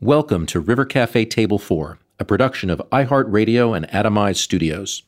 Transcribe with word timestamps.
Welcome 0.00 0.46
to 0.46 0.60
River 0.60 0.84
Cafe 0.84 1.24
Table 1.24 1.58
4, 1.58 1.98
a 2.20 2.24
production 2.24 2.70
of 2.70 2.80
iHeartRadio 2.92 3.76
and 3.76 3.84
Atomize 3.88 4.36
Studios. 4.36 5.02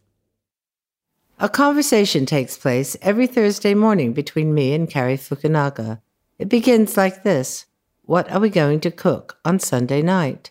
A 1.38 1.48
conversation 1.48 2.26
takes 2.26 2.58
place 2.58 2.96
every 3.00 3.28
Thursday 3.28 3.74
morning 3.74 4.12
between 4.12 4.52
me 4.52 4.74
and 4.74 4.90
Cary 4.90 5.16
Fukunaga. 5.16 6.00
It 6.40 6.48
begins 6.48 6.96
like 6.96 7.22
this 7.22 7.66
What 8.02 8.28
are 8.32 8.40
we 8.40 8.50
going 8.50 8.80
to 8.80 8.90
cook 8.90 9.38
on 9.44 9.60
Sunday 9.60 10.02
night? 10.02 10.50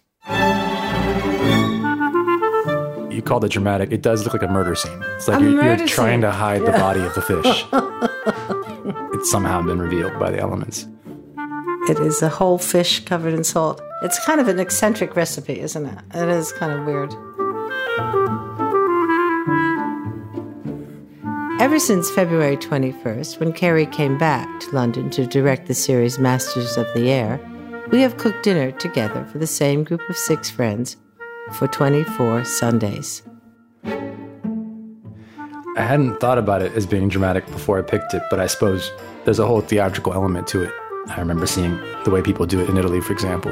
You 3.11 3.21
called 3.21 3.43
it 3.43 3.51
dramatic. 3.51 3.91
It 3.91 4.01
does 4.01 4.23
look 4.23 4.31
like 4.31 4.43
a 4.43 4.47
murder 4.47 4.73
scene. 4.73 5.03
It's 5.17 5.27
like 5.27 5.41
you're, 5.41 5.61
you're 5.61 5.85
trying 5.85 6.21
scene. 6.21 6.21
to 6.21 6.31
hide 6.31 6.61
the 6.61 6.71
body 6.71 7.01
of 7.01 7.13
the 7.13 7.21
fish. 7.21 7.65
it's 9.19 9.29
somehow 9.29 9.61
been 9.63 9.79
revealed 9.79 10.17
by 10.17 10.31
the 10.31 10.39
elements. 10.39 10.87
It 11.89 11.99
is 11.99 12.21
a 12.21 12.29
whole 12.29 12.57
fish 12.57 13.03
covered 13.03 13.33
in 13.33 13.43
salt. 13.43 13.81
It's 14.01 14.23
kind 14.25 14.39
of 14.39 14.47
an 14.47 14.59
eccentric 14.59 15.17
recipe, 15.17 15.59
isn't 15.59 15.85
it? 15.85 15.97
It 16.15 16.29
is 16.29 16.53
kind 16.53 16.71
of 16.71 16.85
weird. 16.85 17.13
Ever 21.59 21.79
since 21.79 22.09
February 22.09 22.55
21st, 22.55 23.41
when 23.41 23.51
Cary 23.51 23.85
came 23.85 24.17
back 24.17 24.47
to 24.61 24.71
London 24.71 25.09
to 25.09 25.27
direct 25.27 25.67
the 25.67 25.73
series 25.73 26.17
Masters 26.17 26.77
of 26.77 26.87
the 26.93 27.11
Air, 27.11 27.41
we 27.91 28.01
have 28.01 28.15
cooked 28.15 28.43
dinner 28.43 28.71
together 28.71 29.25
for 29.25 29.37
the 29.37 29.47
same 29.47 29.83
group 29.83 30.01
of 30.09 30.15
six 30.15 30.49
friends 30.49 30.95
for 31.51 31.67
24 31.67 32.45
Sundays. 32.45 33.21
I 33.83 35.83
hadn't 35.83 36.21
thought 36.21 36.37
about 36.37 36.61
it 36.61 36.71
as 36.71 36.85
being 36.85 37.09
dramatic 37.09 37.45
before 37.47 37.77
I 37.77 37.81
picked 37.81 38.13
it, 38.13 38.23
but 38.29 38.39
I 38.39 38.47
suppose 38.47 38.93
there's 39.25 39.39
a 39.39 39.45
whole 39.45 39.59
theatrical 39.59 40.13
element 40.13 40.47
to 40.47 40.63
it. 40.63 40.73
I 41.09 41.19
remember 41.19 41.45
seeing 41.47 41.79
the 42.03 42.11
way 42.11 42.21
people 42.21 42.45
do 42.45 42.59
it 42.59 42.69
in 42.69 42.77
Italy, 42.77 43.01
for 43.01 43.13
example. 43.13 43.51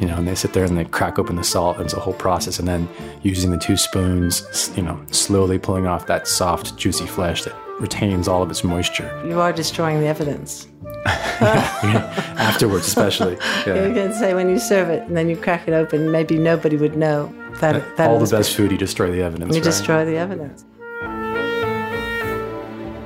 You 0.00 0.08
know, 0.08 0.16
and 0.16 0.26
they 0.26 0.34
sit 0.34 0.52
there 0.54 0.64
and 0.64 0.76
they 0.76 0.84
crack 0.86 1.18
open 1.18 1.36
the 1.36 1.44
salt, 1.44 1.76
and 1.76 1.84
it's 1.84 1.94
a 1.94 2.00
whole 2.00 2.14
process. 2.14 2.58
And 2.58 2.66
then 2.66 2.88
using 3.22 3.50
the 3.50 3.58
two 3.58 3.76
spoons, 3.76 4.72
you 4.76 4.82
know, 4.82 5.00
slowly 5.10 5.58
pulling 5.58 5.86
off 5.86 6.06
that 6.06 6.26
soft, 6.26 6.76
juicy 6.76 7.06
flesh 7.06 7.42
that 7.44 7.54
retains 7.80 8.26
all 8.28 8.40
of 8.42 8.50
its 8.50 8.62
moisture 8.62 9.10
You 9.26 9.40
are 9.40 9.52
destroying 9.52 10.00
the 10.00 10.06
evidence. 10.06 10.66
afterwards, 11.06 12.86
especially. 12.86 13.32
You 13.66 13.74
Yeah. 13.74 13.92
can 13.94 14.12
say 14.12 14.34
when 14.34 14.48
you 14.48 14.58
serve 14.58 14.88
it 14.90 15.02
and 15.06 15.16
then 15.16 15.28
you 15.28 15.36
crack 15.36 15.68
it 15.68 15.72
open, 15.72 16.10
maybe 16.10 16.38
nobody 16.38 16.76
would 16.76 16.96
know 16.96 17.32
that, 17.60 17.96
that 17.96 18.10
all 18.10 18.18
the 18.18 18.36
best 18.36 18.54
food, 18.56 18.70
you 18.72 18.78
destroy 18.78 19.10
the 19.10 19.22
evidence. 19.22 19.54
You 19.54 19.60
right? 19.60 19.64
destroy 19.64 20.04
the 20.04 20.16
evidence. 20.16 20.64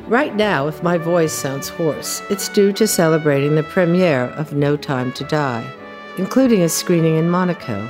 Right 0.08 0.34
now, 0.34 0.68
if 0.68 0.82
my 0.82 0.96
voice 0.96 1.34
sounds 1.34 1.68
hoarse, 1.68 2.22
it's 2.30 2.48
due 2.48 2.72
to 2.72 2.86
celebrating 2.86 3.54
the 3.54 3.62
premiere 3.62 4.24
of 4.38 4.54
No 4.54 4.74
Time 4.74 5.12
to 5.12 5.24
Die, 5.24 5.70
including 6.16 6.62
a 6.62 6.68
screening 6.70 7.16
in 7.16 7.28
Monaco, 7.28 7.86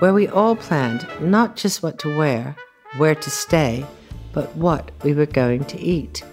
where 0.00 0.12
we 0.12 0.26
all 0.26 0.56
planned 0.56 1.06
not 1.20 1.54
just 1.54 1.80
what 1.80 1.96
to 2.00 2.18
wear, 2.18 2.56
where 2.96 3.14
to 3.14 3.30
stay, 3.30 3.86
but 4.32 4.52
what 4.56 4.90
we 5.04 5.14
were 5.14 5.26
going 5.26 5.64
to 5.66 5.78
eat. 5.78 6.24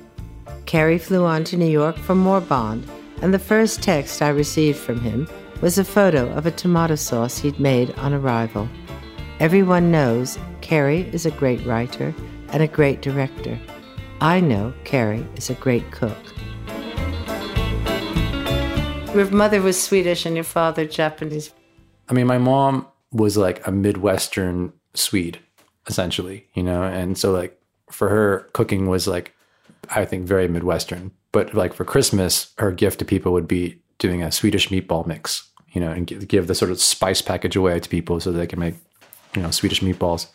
Cary 0.66 0.98
flew 0.98 1.24
on 1.24 1.44
to 1.44 1.56
New 1.56 1.70
York 1.70 1.98
for 1.98 2.16
more 2.16 2.42
Bond, 2.42 2.90
and 3.22 3.32
the 3.32 3.38
first 3.38 3.84
text 3.84 4.24
I 4.24 4.30
received 4.30 4.80
from 4.80 5.00
him 5.02 5.28
was 5.62 5.78
a 5.78 5.86
photo 5.86 6.32
of 6.32 6.48
a 6.48 6.52
tomato 6.52 6.96
sauce 6.96 7.38
he'd 7.38 7.60
made 7.60 7.92
on 8.00 8.12
arrival. 8.12 8.68
Everyone 9.40 9.92
knows 9.92 10.40
Cary 10.62 11.02
is 11.14 11.28
a 11.28 11.32
great 11.32 11.64
writer 11.64 12.12
and 12.50 12.64
a 12.64 12.68
great 12.68 13.04
director. 13.04 13.60
I 14.20 14.40
know 14.40 14.74
Cary 14.84 15.24
is 15.36 15.52
a 15.52 15.54
great 15.54 15.92
cook. 15.92 16.18
Your 19.14 19.30
mother 19.30 19.62
was 19.62 19.80
Swedish 19.80 20.26
and 20.26 20.34
your 20.34 20.44
father 20.44 20.86
Japanese. 20.86 21.54
I 22.10 22.14
mean, 22.14 22.26
my 22.26 22.40
mom 22.40 22.88
was 23.12 23.38
like 23.38 23.66
a 23.68 23.72
Midwestern 23.72 24.74
Swede, 24.96 25.38
essentially, 25.86 26.48
you 26.56 26.64
know, 26.64 26.82
and 26.82 27.16
so 27.16 27.32
like 27.32 27.62
for 27.92 28.10
her, 28.10 28.50
cooking 28.54 28.88
was 28.88 29.08
like, 29.08 29.36
I 29.92 30.04
think, 30.04 30.26
very 30.26 30.48
Midwestern. 30.48 31.12
But 31.32 31.54
like 31.54 31.74
for 31.74 31.86
Christmas, 31.86 32.54
her 32.58 32.72
gift 32.72 32.98
to 33.00 33.06
people 33.06 33.34
would 33.34 33.48
be 33.48 33.80
doing 34.00 34.24
a 34.24 34.32
Swedish 34.32 34.70
meatball 34.70 35.06
mix, 35.06 35.48
you 35.74 35.80
know, 35.80 35.92
and 35.92 36.28
give 36.28 36.48
the 36.48 36.56
sort 36.56 36.72
of 36.72 36.82
spice 36.82 37.22
package 37.22 37.56
away 37.56 37.80
to 37.80 37.88
people 37.88 38.20
so 38.20 38.32
they 38.32 38.48
can 38.48 38.60
make, 38.60 38.76
you 39.36 39.44
know, 39.44 39.52
Swedish 39.52 39.82
meatballs. 39.82 40.26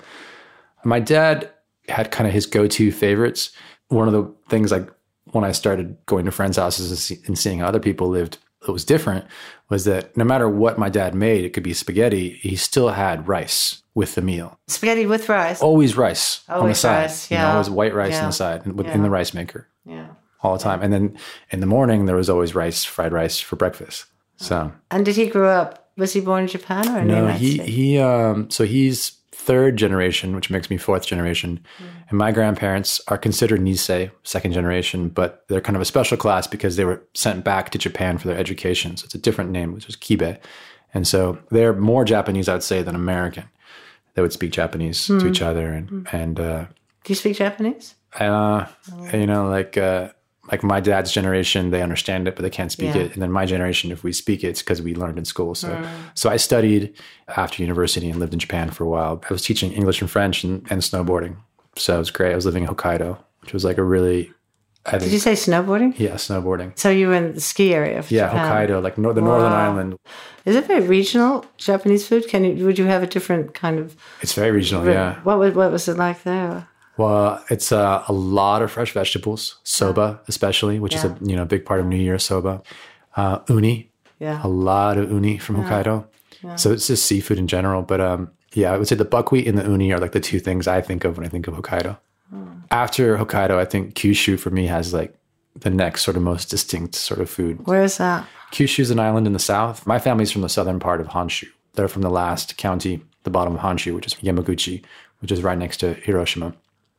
My 0.84 1.00
dad 1.00 1.50
had 1.88 2.10
kind 2.10 2.26
of 2.26 2.32
his 2.32 2.47
go-to 2.47 2.93
favorites. 2.93 3.50
One 3.88 4.09
of 4.09 4.15
the 4.15 4.32
things 4.48 4.70
like 4.72 4.88
when 5.32 5.44
I 5.44 5.53
started 5.53 5.97
going 6.06 6.25
to 6.26 6.31
friends' 6.31 6.56
houses 6.56 6.91
and 6.91 6.98
see- 6.98 7.20
and 7.26 7.38
seeing 7.38 7.59
how 7.60 7.66
other 7.66 7.81
people 7.81 8.09
lived 8.09 8.38
that 8.66 8.72
was 8.72 8.84
different 8.84 9.25
was 9.69 9.84
that 9.87 10.16
no 10.16 10.25
matter 10.25 10.48
what 10.48 10.78
my 10.78 10.88
dad 10.88 11.15
made, 11.15 11.44
it 11.44 11.50
could 11.53 11.62
be 11.62 11.72
spaghetti, 11.75 12.31
he 12.41 12.54
still 12.56 12.91
had 12.91 13.26
rice 13.26 13.82
with 13.94 14.15
the 14.15 14.22
meal. 14.22 14.59
Spaghetti 14.69 15.06
with 15.06 15.28
rice. 15.28 15.60
Always 15.60 15.97
rice 15.97 16.42
on 16.48 16.56
the 16.56 16.60
Always 16.62 16.78
side. 16.78 17.03
rice, 17.03 17.31
You 17.31 17.38
know, 17.38 17.42
yeah. 17.44 17.53
always 17.53 17.71
white 17.71 17.94
rice 17.94 18.19
on 18.19 18.26
the 18.26 18.32
side 18.32 18.66
with- 18.66 18.87
Yeah. 18.87 18.94
in 18.94 19.03
the 19.03 19.10
rice 19.10 19.34
maker 19.34 19.66
Yeah. 19.84 20.06
all 20.42 20.56
the 20.56 20.62
time. 20.62 20.81
And 20.82 20.92
then 20.92 21.16
in 21.50 21.60
the 21.60 21.66
morning, 21.66 22.06
there 22.06 22.16
was 22.16 22.31
always 22.31 22.54
rice, 22.54 22.84
fried 22.84 23.12
rice 23.12 23.41
for 23.41 23.56
breakfast. 23.56 24.06
So 24.37 24.72
And 24.91 25.04
did 25.04 25.16
he 25.16 25.26
grow 25.26 25.50
up? 25.50 25.88
Was 25.97 26.12
he 26.12 26.21
born 26.21 26.42
in 26.42 26.48
Japan 26.48 26.88
or 26.88 27.00
in 27.00 27.09
no, 27.09 27.28
he 27.28 27.54
States? 27.56 27.69
he 27.71 27.98
um 27.98 28.48
so 28.50 28.65
he's 28.65 29.12
third 29.32 29.76
generation, 29.76 30.34
which 30.37 30.50
makes 30.50 30.69
me 30.70 30.76
fourth 30.76 31.06
generation. 31.06 31.59
Mm. 31.78 31.84
And 32.10 32.19
my 32.19 32.32
grandparents 32.32 33.00
are 33.09 33.19
considered 33.19 33.60
Nisei, 33.60 34.10
second 34.25 34.53
generation, 34.53 35.09
but 35.09 35.44
they're 35.48 35.60
kind 35.60 35.75
of 35.76 35.82
a 35.82 35.87
special 35.87 36.16
class 36.16 36.47
because 36.47 36.76
they 36.76 36.84
were 36.84 37.03
sent 37.15 37.42
back 37.44 37.71
to 37.71 37.78
Japan 37.78 38.19
for 38.19 38.28
their 38.28 38.37
education. 38.38 38.97
So 38.97 39.04
it's 39.06 39.15
a 39.15 39.19
different 39.19 39.50
name, 39.50 39.72
which 39.72 39.88
is 39.88 39.97
Kibei. 39.97 40.38
And 40.94 41.06
so 41.09 41.38
they're 41.50 41.72
more 41.72 42.04
Japanese, 42.04 42.48
I 42.48 42.53
would 42.53 42.62
say, 42.62 42.82
than 42.82 42.94
American. 42.94 43.44
They 44.15 44.21
would 44.22 44.32
speak 44.32 44.53
Japanese 44.53 45.09
Mm. 45.09 45.21
to 45.21 45.26
each 45.28 45.41
other 45.42 45.69
and 45.72 46.06
and 46.12 46.38
uh 46.38 46.65
Do 47.04 47.12
you 47.12 47.15
speak 47.15 47.37
Japanese? 47.38 47.94
uh, 48.21 48.66
you 49.15 49.26
know, 49.26 49.48
like 49.48 49.78
uh, 49.78 50.10
like 50.52 50.62
my 50.62 50.80
dad's 50.80 51.10
generation, 51.10 51.70
they 51.70 51.80
understand 51.82 52.28
it, 52.28 52.36
but 52.36 52.42
they 52.42 52.50
can't 52.50 52.70
speak 52.70 52.94
Yeah. 52.94 53.02
it. 53.02 53.14
And 53.14 53.22
then 53.22 53.32
my 53.32 53.46
generation, 53.46 53.90
if 53.90 54.04
we 54.04 54.12
speak 54.12 54.44
it, 54.44 54.48
it's 54.48 54.60
because 54.62 54.82
we 54.82 54.94
learned 54.94 55.16
in 55.18 55.24
school. 55.24 55.54
So, 55.54 55.68
Mm. 55.70 55.86
so 56.14 56.28
I 56.30 56.36
studied 56.36 56.92
after 57.36 57.62
university 57.62 58.08
and 58.10 58.20
lived 58.20 58.34
in 58.34 58.38
Japan 58.38 58.68
for 58.70 58.84
a 58.84 58.88
while. 58.88 59.22
I 59.28 59.32
was 59.32 59.42
teaching 59.42 59.72
English 59.72 60.00
and 60.02 60.10
French 60.10 60.44
and, 60.44 60.64
and 60.70 60.82
snowboarding, 60.82 61.36
so 61.76 61.94
it 61.96 61.98
was 61.98 62.10
great. 62.10 62.32
I 62.32 62.36
was 62.36 62.44
living 62.44 62.64
in 62.64 62.68
Hokkaido, 62.68 63.16
which 63.41 63.52
was 63.54 63.64
like 63.64 63.78
a 63.78 63.82
really, 63.82 64.30
I 64.84 64.91
think, 64.91 65.04
Did 65.04 65.12
you 65.12 65.18
say 65.20 65.32
snowboarding? 65.32 65.94
yeah, 65.98 66.16
snowboarding. 66.16 66.78
So 66.78 66.91
you 66.91 67.08
were 67.08 67.14
in 67.14 67.32
the 67.34 67.41
ski 67.41 67.72
area 67.74 67.98
of 67.98 68.10
Yeah, 68.10 68.26
Japan. 68.26 68.68
Hokkaido, 68.68 68.82
like 68.82 68.98
nor- 68.98 69.14
the 69.14 69.22
northern 69.22 69.52
island. 69.52 69.96
Is 70.44 70.54
it 70.56 70.66
very 70.66 70.82
regional 70.86 71.46
Japanese 71.56 72.06
food? 72.06 72.28
Can 72.28 72.44
you 72.44 72.66
would 72.66 72.78
you 72.78 72.84
have 72.86 73.02
a 73.02 73.06
different 73.06 73.54
kind 73.54 73.78
of 73.78 73.96
It's 74.20 74.34
very 74.34 74.50
regional, 74.50 74.84
yeah. 74.84 75.14
What 75.24 75.38
was 75.38 75.54
what 75.54 75.70
was 75.72 75.88
it 75.88 75.96
like 75.96 76.24
there? 76.24 76.66
Well, 76.98 77.42
it's 77.50 77.72
uh, 77.72 78.04
a 78.06 78.12
lot 78.12 78.62
of 78.62 78.70
fresh 78.70 78.92
vegetables, 78.92 79.58
soba 79.64 80.20
especially, 80.28 80.78
which 80.78 80.94
is 80.94 81.04
a 81.04 81.16
you 81.22 81.36
know 81.36 81.44
big 81.44 81.64
part 81.64 81.80
of 81.80 81.86
New 81.86 81.97
Year 81.97 82.19
soba. 82.19 82.62
Uh, 83.16 83.38
uni, 83.48 83.91
Yeah. 84.19 84.41
a 84.44 84.48
lot 84.48 84.98
of 84.98 85.10
uni 85.10 85.38
from 85.38 85.56
Hokkaido. 85.56 86.06
So 86.56 86.72
it's 86.72 86.86
just 86.88 87.06
seafood 87.06 87.38
in 87.38 87.47
general. 87.47 87.82
But 87.82 88.00
um, 88.00 88.30
yeah, 88.53 88.72
I 88.72 88.77
would 88.78 88.89
say 88.89 88.97
the 88.97 89.04
buckwheat 89.04 89.47
and 89.47 89.56
the 89.59 89.65
uni 89.65 89.92
are 89.92 89.98
like 90.00 90.12
the 90.12 90.21
two 90.21 90.41
things 90.41 90.66
I 90.66 90.80
think 90.80 91.04
of 91.04 91.16
when 91.16 91.24
I 91.27 91.28
think 91.28 91.47
of 91.48 91.54
Hokkaido. 91.54 91.98
After 92.71 93.16
Hokkaido, 93.18 93.56
I 93.59 93.65
think 93.65 93.94
Kyushu 93.94 94.39
for 94.39 94.50
me 94.50 94.66
has 94.66 94.92
like 94.94 95.15
the 95.54 95.71
next 95.71 96.03
sort 96.03 96.16
of 96.16 96.22
most 96.22 96.48
distinct 96.50 96.94
sort 96.94 97.21
of 97.21 97.28
food. 97.30 97.66
Where 97.66 97.83
is 97.83 97.98
that? 97.98 98.27
Kyushu's 98.50 98.91
an 98.91 98.98
island 98.98 99.27
in 99.27 99.33
the 99.34 99.39
south. 99.39 99.86
My 99.86 99.98
family's 99.98 100.30
from 100.30 100.42
the 100.42 100.48
southern 100.48 100.80
part 100.80 101.00
of 101.00 101.09
Honshu. 101.09 101.48
They're 101.74 101.89
from 101.89 102.03
the 102.03 102.10
last 102.10 102.56
county, 102.56 103.03
the 103.24 103.30
bottom 103.30 103.54
of 103.54 103.60
Honshu, 103.60 103.94
which 103.94 104.06
is 104.06 104.15
Yamaguchi, 104.15 104.83
which 105.21 105.30
is 105.33 105.42
right 105.42 105.59
next 105.59 105.78
to 105.78 105.94
Hiroshima. 105.94 106.54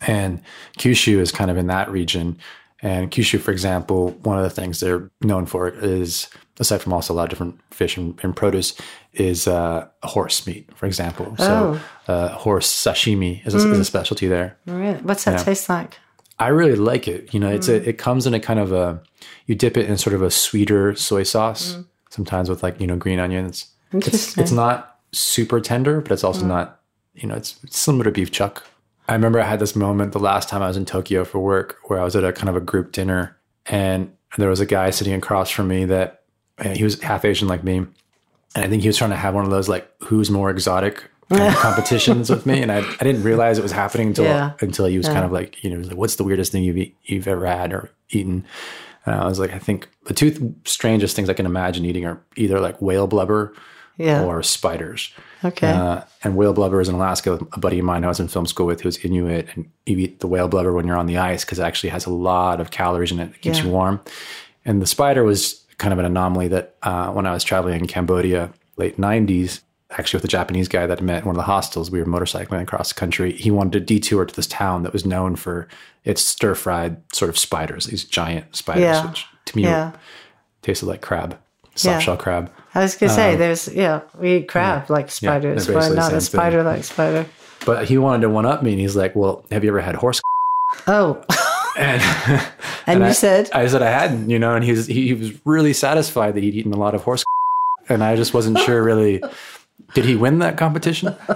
And 0.07 0.41
Kyushu 0.77 1.19
is 1.19 1.31
kind 1.31 1.49
of 1.49 1.57
in 1.57 1.67
that 1.67 1.89
region. 1.91 2.37
And 2.81 3.09
Kyushu, 3.09 3.39
for 3.39 3.51
example, 3.51 4.11
one 4.23 4.37
of 4.37 4.43
the 4.43 4.49
things 4.49 4.79
they're 4.79 5.09
known 5.21 5.45
for 5.45 5.69
is, 5.69 6.27
aside 6.59 6.81
from 6.81 6.91
also 6.91 7.13
a 7.13 7.15
lot 7.15 7.23
of 7.23 7.29
different 7.29 7.59
fish 7.71 7.95
and, 7.95 8.19
and 8.23 8.35
produce, 8.35 8.75
is 9.13 9.47
uh, 9.47 9.87
horse 10.03 10.45
meat, 10.45 10.69
for 10.75 10.85
example. 10.85 11.33
So 11.37 11.79
uh, 12.07 12.29
horse 12.29 12.69
sashimi 12.69 13.45
is 13.47 13.53
a, 13.53 13.57
is 13.57 13.79
a 13.79 13.85
specialty 13.85 14.27
there. 14.27 14.57
Really? 14.65 14.97
What's 15.01 15.23
that 15.23 15.45
taste 15.45 15.69
like? 15.69 15.97
I 16.39 16.47
really 16.47 16.75
like 16.75 17.07
it. 17.07 17.33
You 17.33 17.39
know, 17.39 17.49
it's 17.49 17.69
a, 17.69 17.87
it 17.87 17.97
comes 17.97 18.27
in 18.27 18.33
a 18.33 18.39
kind 18.39 18.59
of 18.59 18.73
a, 18.73 19.01
you 19.45 19.55
dip 19.55 19.77
it 19.77 19.89
in 19.89 19.97
sort 19.97 20.13
of 20.13 20.21
a 20.21 20.31
sweeter 20.31 20.95
soy 20.95 21.23
sauce, 21.23 21.77
sometimes 22.09 22.49
with 22.49 22.63
like, 22.63 22.81
you 22.81 22.87
know, 22.87 22.97
green 22.97 23.19
onions. 23.19 23.67
It's, 23.93 24.37
it's 24.37 24.51
not 24.51 24.99
super 25.13 25.61
tender, 25.61 26.01
but 26.01 26.11
it's 26.11 26.23
also 26.23 26.45
not, 26.45 26.81
you 27.13 27.29
know, 27.29 27.35
it's, 27.35 27.63
it's 27.63 27.77
similar 27.77 28.03
to 28.05 28.11
beef 28.11 28.31
chuck. 28.31 28.65
I 29.07 29.13
remember 29.13 29.39
I 29.39 29.43
had 29.45 29.59
this 29.59 29.75
moment 29.75 30.13
the 30.13 30.19
last 30.19 30.47
time 30.49 30.61
I 30.61 30.67
was 30.67 30.77
in 30.77 30.85
Tokyo 30.85 31.25
for 31.25 31.39
work 31.39 31.77
where 31.85 31.99
I 31.99 32.03
was 32.03 32.15
at 32.15 32.23
a 32.23 32.31
kind 32.33 32.49
of 32.49 32.55
a 32.55 32.61
group 32.61 32.91
dinner 32.91 33.35
and 33.65 34.11
there 34.37 34.49
was 34.49 34.59
a 34.59 34.65
guy 34.65 34.89
sitting 34.89 35.13
across 35.13 35.49
from 35.49 35.67
me 35.67 35.85
that 35.85 36.23
he 36.73 36.83
was 36.83 36.99
half 37.01 37.25
Asian 37.25 37.47
like 37.47 37.63
me. 37.63 37.77
And 37.77 38.63
I 38.65 38.67
think 38.67 38.81
he 38.81 38.87
was 38.89 38.97
trying 38.97 39.09
to 39.11 39.15
have 39.15 39.33
one 39.35 39.43
of 39.45 39.51
those 39.51 39.67
like 39.67 39.89
who's 40.03 40.29
more 40.31 40.49
exotic 40.49 41.03
kind 41.29 41.43
of 41.53 41.55
competitions 41.59 42.29
with 42.29 42.45
me. 42.45 42.61
And 42.61 42.71
I, 42.71 42.77
I 42.79 43.03
didn't 43.03 43.23
realize 43.23 43.57
it 43.57 43.63
was 43.63 43.71
happening 43.71 44.07
until 44.09 44.25
Yeah. 44.25 44.53
until 44.61 44.85
he 44.85 44.97
was 44.97 45.07
kind 45.07 45.25
of 45.25 45.31
like, 45.31 45.63
you 45.63 45.69
know, 45.69 45.85
like, 45.87 45.97
what's 45.97 46.15
the 46.15 46.23
weirdest 46.23 46.51
thing 46.51 46.63
you've 46.63 46.77
eat, 46.77 46.95
you've 47.03 47.27
ever 47.27 47.45
had 47.45 47.73
or 47.73 47.91
eaten? 48.09 48.45
And 49.05 49.15
I 49.15 49.25
was 49.27 49.37
like, 49.39 49.51
I 49.51 49.59
think 49.59 49.89
the 50.05 50.13
two 50.13 50.31
th- 50.31 50.51
strangest 50.65 51.15
things 51.15 51.29
I 51.29 51.33
can 51.33 51.45
imagine 51.45 51.83
eating 51.85 52.05
are 52.05 52.21
either 52.37 52.59
like 52.59 52.81
whale 52.81 53.07
blubber 53.07 53.53
Yeah. 53.97 54.23
or 54.23 54.41
spiders. 54.43 55.13
Okay. 55.43 55.69
Uh, 55.71 56.01
and 56.23 56.35
whale 56.35 56.53
blubber 56.53 56.81
is 56.81 56.89
in 56.89 56.95
Alaska 56.95 57.33
a 57.53 57.59
buddy 57.59 57.79
of 57.79 57.85
mine 57.85 58.03
I 58.03 58.07
was 58.07 58.19
in 58.19 58.27
film 58.27 58.45
school 58.47 58.65
with 58.65 58.81
who's 58.81 58.97
Inuit. 59.05 59.47
And 59.55 59.69
you 59.85 59.97
eat 59.97 60.19
the 60.19 60.27
whale 60.27 60.47
blubber 60.47 60.73
when 60.73 60.87
you're 60.87 60.97
on 60.97 61.05
the 61.05 61.17
ice 61.17 61.45
because 61.45 61.59
it 61.59 61.63
actually 61.63 61.89
has 61.89 62.05
a 62.05 62.09
lot 62.13 62.59
of 62.59 62.71
calories 62.71 63.11
in 63.11 63.19
it. 63.19 63.29
It 63.31 63.41
keeps 63.41 63.59
Yeah. 63.59 63.65
you 63.65 63.69
warm. 63.71 64.01
And 64.65 64.81
the 64.81 64.87
spider 64.87 65.23
was 65.23 65.63
kind 65.77 65.93
of 65.93 65.99
an 65.99 66.05
anomaly 66.05 66.47
that 66.49 66.75
uh, 66.83 67.11
when 67.11 67.25
I 67.27 67.31
was 67.33 67.43
traveling 67.43 67.79
in 67.79 67.87
Cambodia, 67.87 68.51
late 68.77 68.97
90s, 68.97 69.61
actually 69.91 70.17
with 70.17 70.25
a 70.25 70.29
Japanese 70.29 70.67
guy 70.67 70.87
that 70.87 70.99
I 70.99 71.03
met 71.03 71.19
in 71.19 71.25
one 71.25 71.35
of 71.35 71.39
the 71.39 71.43
hostels, 71.43 71.91
we 71.91 71.99
were 71.99 72.05
motorcycling 72.07 72.61
across 72.61 72.89
the 72.93 72.99
country. 72.99 73.33
He 73.33 73.51
wanted 73.51 73.73
to 73.73 73.79
detour 73.81 74.25
to 74.25 74.35
this 74.35 74.47
town 74.47 74.81
that 74.83 74.93
was 74.93 75.05
known 75.05 75.35
for 75.35 75.67
its 76.03 76.23
stir 76.23 76.55
fried 76.55 76.97
sort 77.13 77.29
of 77.29 77.37
spiders, 77.37 77.85
these 77.85 78.03
giant 78.03 78.55
spiders, 78.55 78.81
Yeah. 78.83 79.07
which 79.07 79.25
to 79.45 79.55
me 79.55 79.63
yeah. 79.63 79.91
tasted 80.63 80.85
like 80.87 81.01
crab, 81.01 81.37
soft 81.75 82.07
Yeah. 82.07 82.15
crab. 82.15 82.51
I 82.75 82.79
was 82.81 82.95
gonna 82.95 83.13
say, 83.13 83.33
um, 83.33 83.39
there's 83.39 83.67
yeah, 83.67 84.01
we 84.19 84.37
eat 84.37 84.47
crab 84.47 84.89
like 84.89 85.11
spiders, 85.11 85.67
they're 85.67 85.75
but 85.75 85.93
not 85.93 86.09
a 86.11 86.15
thing. 86.15 86.21
spider 86.21 86.63
like 86.63 86.83
spider. 86.83 87.25
But 87.65 87.85
he 87.85 87.97
wanted 87.97 88.21
to 88.23 88.29
one 88.29 88.45
up 88.45 88.61
me, 88.63 88.71
and 88.71 88.79
he's 88.81 88.95
like, 88.95 89.15
"Well, 89.15 89.45
have 89.51 89.63
you 89.63 89.69
ever 89.69 89.79
had 89.81 89.95
horse?" 89.95 90.21
Oh, 90.87 91.23
And, 91.77 92.01
and, 92.85 92.99
you 92.99 93.05
I, 93.07 93.11
said 93.13 93.49
I 93.51 93.65
said 93.67 93.81
I 93.81 93.89
hadn't, 93.89 94.29
you 94.29 94.37
know, 94.39 94.55
and 94.55 94.63
he 94.63 94.71
was 94.71 94.85
he, 94.87 95.07
he 95.07 95.13
was 95.13 95.31
really 95.45 95.73
satisfied 95.73 96.35
that 96.35 96.43
he'd 96.43 96.53
eaten 96.55 96.73
a 96.73 96.77
lot 96.77 96.93
of 96.95 97.03
horse, 97.03 97.23
and 97.89 98.03
I 98.03 98.15
just 98.15 98.33
wasn't 98.33 98.59
sure 98.59 98.83
really. 98.83 99.23
Did 99.93 100.05
he 100.05 100.15
win 100.15 100.39
that 100.39 100.57
competition? 100.57 101.15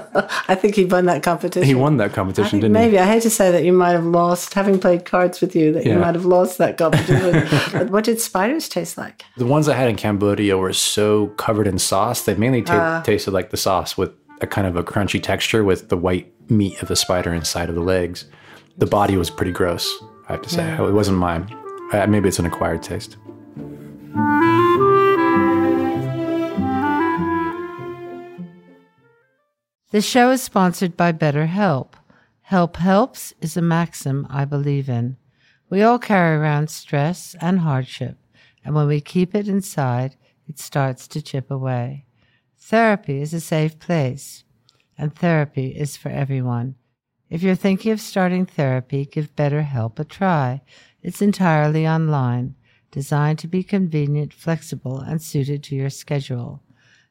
I 0.47 0.55
think 0.55 0.75
he 0.75 0.85
won 0.85 1.05
that 1.05 1.21
competition. 1.23 1.63
He 1.67 1.75
won 1.75 1.97
that 1.97 2.13
competition, 2.13 2.59
didn't 2.59 2.75
he? 2.75 2.81
maybe 2.81 2.97
I 2.99 3.05
hate 3.05 3.21
to 3.23 3.29
say 3.29 3.51
that 3.51 3.63
you 3.63 3.71
might 3.73 3.91
have 3.91 4.05
lost, 4.05 4.53
having 4.55 4.79
played 4.79 5.05
cards 5.05 5.41
with 5.41 5.55
you, 5.55 5.71
that 5.73 5.85
you 5.85 5.95
might 5.99 6.15
have 6.15 6.25
lost 6.25 6.57
that 6.57 6.77
competition. 6.77 7.47
but 7.71 7.89
what 7.91 8.03
did 8.03 8.19
spiders 8.19 8.67
taste 8.67 8.97
like? 8.97 9.23
The 9.37 9.45
ones 9.45 9.69
I 9.69 9.75
had 9.75 9.89
in 9.89 9.95
Cambodia 9.95 10.57
were 10.57 10.73
so 10.73 11.27
covered 11.37 11.67
in 11.67 11.77
sauce; 11.77 12.23
they 12.23 12.33
mainly 12.35 12.63
ta- 12.63 12.99
Ah. 12.99 13.01
tasted 13.03 13.31
like 13.31 13.51
the 13.51 13.57
sauce 13.57 13.97
with 13.97 14.11
a 14.41 14.47
kind 14.47 14.65
of 14.67 14.75
a 14.75 14.83
crunchy 14.83 15.21
texture 15.21 15.63
with 15.63 15.89
the 15.89 15.97
white 15.97 16.31
meat 16.49 16.81
of 16.81 16.87
the 16.87 16.95
spider 16.95 17.33
inside 17.33 17.69
of 17.69 17.75
the 17.75 17.81
legs. 17.81 18.25
The 18.77 18.85
body 18.87 19.17
was 19.17 19.29
pretty 19.29 19.51
gross, 19.51 19.87
I 20.29 20.33
have 20.33 20.41
to 20.43 20.49
say. 20.49 20.63
It 20.77 20.93
wasn't 20.93 21.17
mine. 21.17 21.53
Uh, 21.93 22.05
maybe 22.07 22.27
it's 22.29 22.39
an 22.39 22.45
acquired 22.45 22.83
taste. 22.83 23.17
The 29.89 30.01
show 30.01 30.31
is 30.31 30.43
sponsored 30.43 30.97
by 30.97 31.13
BetterHelp. 31.13 31.93
Help 32.41 32.75
helps 32.75 33.33
is 33.39 33.55
a 33.55 33.61
maxim 33.61 34.27
I 34.29 34.43
believe 34.43 34.89
in. 34.89 35.15
We 35.69 35.81
all 35.81 35.97
carry 35.97 36.35
around 36.35 36.69
stress 36.69 37.37
and 37.39 37.59
hardship, 37.59 38.17
and 38.65 38.75
when 38.75 38.87
we 38.87 38.99
keep 38.99 39.33
it 39.33 39.47
inside, 39.47 40.17
it 40.45 40.59
starts 40.59 41.07
to 41.07 41.21
chip 41.21 41.49
away. 41.49 42.05
Therapy 42.59 43.21
is 43.21 43.33
a 43.33 43.39
safe 43.39 43.79
place, 43.79 44.43
and 44.97 45.15
therapy 45.15 45.67
is 45.67 45.95
for 45.95 46.09
everyone. 46.09 46.75
If 47.29 47.41
you're 47.41 47.55
thinking 47.55 47.93
of 47.93 48.01
starting 48.01 48.45
therapy, 48.45 49.05
give 49.05 49.37
BetterHelp 49.37 49.99
a 49.99 50.03
try. 50.03 50.63
It's 51.01 51.21
entirely 51.21 51.87
online, 51.87 52.55
designed 52.91 53.39
to 53.39 53.47
be 53.47 53.63
convenient, 53.63 54.33
flexible, 54.33 54.99
and 54.99 55.21
suited 55.21 55.63
to 55.63 55.75
your 55.77 55.89
schedule. 55.89 56.61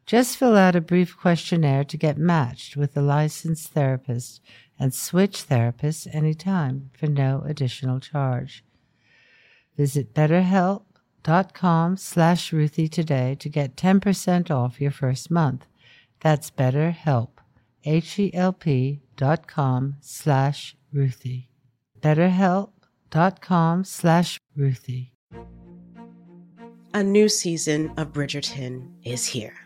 Just 0.07 0.37
fill 0.37 0.57
out 0.57 0.77
a 0.77 0.81
brief 0.81 1.17
questionnaire 1.17 1.83
to 1.83 1.97
get 1.97 2.17
matched 2.17 2.77
with 2.77 2.97
a 2.97 3.03
licensed 3.03 3.71
therapist 3.73 4.41
and 4.79 4.95
switch 4.95 5.49
therapists 5.49 6.07
anytime 6.15 6.91
for 6.97 7.09
no 7.09 7.43
additional 7.45 7.99
charge. 7.99 8.65
Visit 9.77 10.15
betterhelp.com 10.15 11.97
slash 11.97 12.53
Ruthie 12.53 12.89
today 12.89 13.35
to 13.41 13.49
get 13.49 13.77
10% 13.77 14.51
off 14.51 14.81
your 14.81 14.93
first 14.93 15.29
month. 15.29 15.67
That's 16.21 16.53
betterhelp, 16.53 17.31
H-E-L-P 17.85 19.01
dot 19.17 19.49
com 19.49 19.97
slash 20.01 20.77
Ruthie. 20.93 21.49
betterhelp.com 22.01 23.85
slash 23.85 24.39
Ruthie. 24.57 25.13
A 26.95 27.03
new 27.03 27.29
season 27.29 27.93
of 27.97 28.13
Bridgerton 28.13 28.89
is 29.05 29.27
here. 29.27 29.66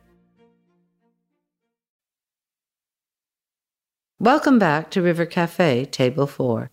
Welcome 4.21 4.59
back 4.59 4.91
to 4.91 5.01
River 5.01 5.25
Cafe, 5.25 5.85
Table 5.85 6.27
4. 6.27 6.69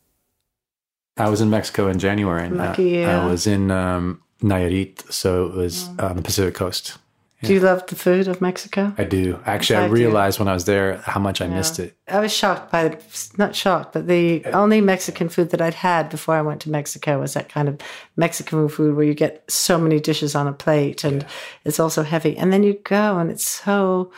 I 1.16 1.30
was 1.30 1.40
in 1.40 1.48
Mexico 1.48 1.88
in 1.88 1.98
January. 1.98 2.44
And 2.44 2.58
Lucky 2.58 2.98
I, 2.98 3.00
you. 3.00 3.06
I 3.08 3.24
was 3.24 3.46
in 3.46 3.70
um, 3.70 4.20
Nayarit, 4.42 5.10
so 5.10 5.46
it 5.46 5.54
was 5.54 5.88
on 5.98 6.16
the 6.16 6.22
Pacific 6.22 6.54
coast. 6.54 6.98
Do 7.42 7.54
you 7.54 7.60
love 7.60 7.86
the 7.86 7.96
food 7.96 8.28
of 8.28 8.42
Mexico? 8.42 8.92
I 8.98 9.04
do. 9.04 9.40
Actually, 9.46 9.76
I 9.76 9.84
I 9.84 9.86
do. 9.86 9.94
realized 9.94 10.38
when 10.38 10.46
I 10.48 10.52
was 10.52 10.66
there 10.66 10.98
how 10.98 11.20
much 11.20 11.40
I 11.40 11.46
missed 11.46 11.78
it. 11.78 11.96
I 12.06 12.20
was 12.20 12.34
shocked 12.36 12.70
by, 12.70 12.98
not 13.38 13.56
shocked, 13.56 13.94
but 13.94 14.08
the 14.08 14.44
only 14.52 14.82
Mexican 14.82 15.30
food 15.30 15.48
that 15.48 15.62
I'd 15.62 15.72
had 15.72 16.10
before 16.10 16.34
I 16.34 16.42
went 16.42 16.60
to 16.62 16.70
Mexico 16.70 17.18
was 17.18 17.32
that 17.32 17.48
kind 17.48 17.66
of 17.70 17.80
Mexican 18.16 18.68
food 18.68 18.94
where 18.94 19.06
you 19.06 19.14
get 19.14 19.50
so 19.50 19.78
many 19.78 20.00
dishes 20.00 20.34
on 20.34 20.46
a 20.46 20.52
plate 20.52 21.02
and 21.02 21.24
it's 21.64 21.80
also 21.80 22.02
heavy. 22.02 22.36
And 22.36 22.52
then 22.52 22.62
you 22.62 22.74
go 22.84 23.16
and 23.16 23.30
it's 23.30 23.48
so, 23.48 24.12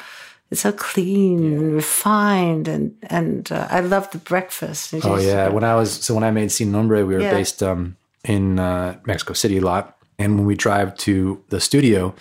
it's 0.50 0.62
so 0.62 0.72
clean 0.72 1.44
and 1.44 1.74
refined 1.74 2.66
and, 2.68 2.94
and 3.04 3.50
uh, 3.52 3.68
I 3.70 3.80
love 3.80 4.10
the 4.10 4.18
breakfast. 4.18 4.92
It 4.92 5.04
Oh 5.04 5.16
yeah, 5.16 5.48
when 5.48 5.64
I 5.64 5.74
was 5.76 5.92
so 5.92 6.14
when 6.14 6.24
I 6.24 6.30
made 6.30 6.50
Sin 6.50 6.72
Nombre, 6.72 7.06
we 7.06 7.14
were 7.14 7.22
Yeah. 7.22 7.30
based 7.30 7.62
um, 7.62 7.96
in 8.24 8.58
uh, 8.58 8.98
Mexico 9.06 9.32
City 9.32 9.58
a 9.58 9.60
lot, 9.60 9.96
and 10.18 10.36
when 10.36 10.46
we 10.46 10.56
drive 10.56 10.96
to 10.98 11.42
the 11.50 11.60
studio, 11.60 12.14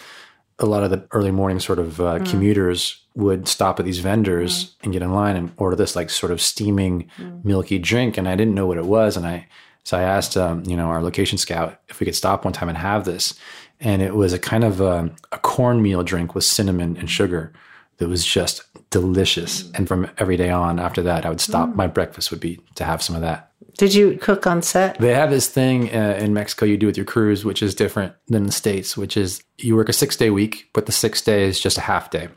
a 0.59 0.65
lot 0.65 0.83
of 0.83 0.91
the 0.91 1.07
early 1.11 1.31
morning 1.31 1.59
sort 1.59 1.79
of 1.79 1.99
uh, 1.99 2.19
commuters 2.19 3.01
would 3.15 3.47
stop 3.47 3.79
at 3.79 3.85
these 3.85 3.99
vendors 3.99 4.75
and 4.83 4.93
get 4.93 5.01
in 5.01 5.11
line 5.11 5.35
and 5.35 5.51
order 5.57 5.75
this 5.75 5.95
like 5.95 6.09
sort 6.09 6.31
of 6.31 6.39
steaming 6.39 7.09
milky 7.43 7.79
drink, 7.79 8.17
and 8.17 8.27
I 8.29 8.35
didn't 8.35 8.53
know 8.53 8.67
what 8.67 8.77
it 8.77 8.85
was, 8.85 9.17
and 9.17 9.25
I 9.25 9.47
so 9.83 9.97
I 9.97 10.03
asked 10.03 10.37
um, 10.37 10.63
you 10.65 10.77
know 10.77 10.85
our 10.85 11.01
location 11.01 11.39
scout 11.39 11.79
if 11.89 11.99
we 11.99 12.05
could 12.05 12.15
stop 12.15 12.45
one 12.45 12.53
time 12.53 12.69
and 12.69 12.77
have 12.77 13.05
this, 13.05 13.33
and 13.79 14.03
it 14.03 14.13
was 14.13 14.33
a 14.33 14.39
kind 14.39 14.63
of 14.63 14.81
um, 14.81 15.15
a 15.31 15.39
cornmeal 15.39 16.03
drink 16.03 16.35
with 16.35 16.43
cinnamon 16.43 16.95
and 16.95 17.09
sugar 17.09 17.51
that 17.99 18.09
was 18.09 18.25
just 18.25 18.63
delicious. 18.89 19.63
Mm. 19.63 19.75
And 19.75 19.87
from 19.87 20.11
every 20.17 20.37
day 20.37 20.49
on 20.49 20.79
after 20.79 21.01
that, 21.03 21.25
I 21.25 21.29
would 21.29 21.41
stop. 21.41 21.69
Mm. 21.69 21.75
My 21.75 21.87
breakfast 21.87 22.31
would 22.31 22.39
be 22.39 22.59
to 22.75 22.83
have 22.83 23.01
some 23.01 23.15
of 23.15 23.21
that. 23.21 23.51
Did 23.77 23.93
you 23.93 24.17
cook 24.17 24.45
on 24.45 24.61
set? 24.61 24.97
They 24.97 25.13
have 25.13 25.29
this 25.29 25.47
thing 25.47 25.93
uh, 25.95 26.17
in 26.19 26.33
Mexico 26.33 26.65
you 26.65 26.77
do 26.77 26.87
with 26.87 26.97
your 26.97 27.05
crews, 27.05 27.45
which 27.45 27.61
is 27.61 27.75
different 27.75 28.13
than 28.27 28.45
the 28.45 28.51
States, 28.51 28.97
which 28.97 29.15
is 29.15 29.41
you 29.57 29.75
work 29.75 29.87
a 29.87 29.93
six 29.93 30.17
day 30.17 30.29
week, 30.29 30.69
but 30.73 30.85
the 30.85 30.91
six 30.91 31.21
day 31.21 31.43
is 31.43 31.59
just 31.59 31.77
a 31.77 31.81
half 31.81 32.09
day. 32.09 32.27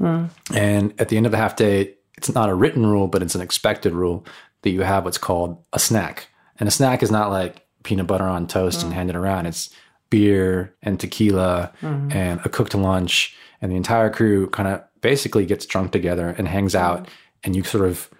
Mm. 0.00 0.30
And 0.54 0.94
at 0.98 1.08
the 1.08 1.16
end 1.16 1.26
of 1.26 1.32
the 1.32 1.38
half 1.38 1.56
day, 1.56 1.94
it's 2.16 2.34
not 2.34 2.48
a 2.48 2.54
written 2.54 2.84
rule, 2.86 3.06
but 3.06 3.22
it's 3.22 3.34
an 3.34 3.40
expected 3.40 3.92
rule 3.92 4.24
that 4.62 4.70
you 4.70 4.82
have 4.82 5.04
what's 5.04 5.18
called 5.18 5.64
a 5.72 5.78
snack. 5.78 6.28
And 6.58 6.68
a 6.68 6.72
snack 6.72 7.02
is 7.02 7.10
not 7.10 7.30
like 7.30 7.64
peanut 7.84 8.08
butter 8.08 8.24
on 8.24 8.48
toast 8.48 8.82
and 8.82 8.92
hand 8.92 9.10
it 9.10 9.16
around. 9.16 9.46
It's 9.46 9.70
beer 10.10 10.74
and 10.82 10.98
tequila 10.98 11.72
mm-hmm. 11.80 12.10
and 12.12 12.40
a 12.44 12.48
cooked 12.48 12.74
lunch. 12.74 13.36
And 13.60 13.70
the 13.70 13.76
entire 13.76 14.10
crew 14.10 14.48
kind 14.50 14.68
of 14.68 14.82
basically 15.00 15.46
gets 15.46 15.66
drunk 15.66 15.92
together 15.92 16.34
and 16.38 16.48
hangs 16.48 16.74
mm-hmm. 16.74 16.84
out. 16.84 17.08
And 17.44 17.54
you 17.54 17.62
sort 17.62 17.88
of, 17.88 18.10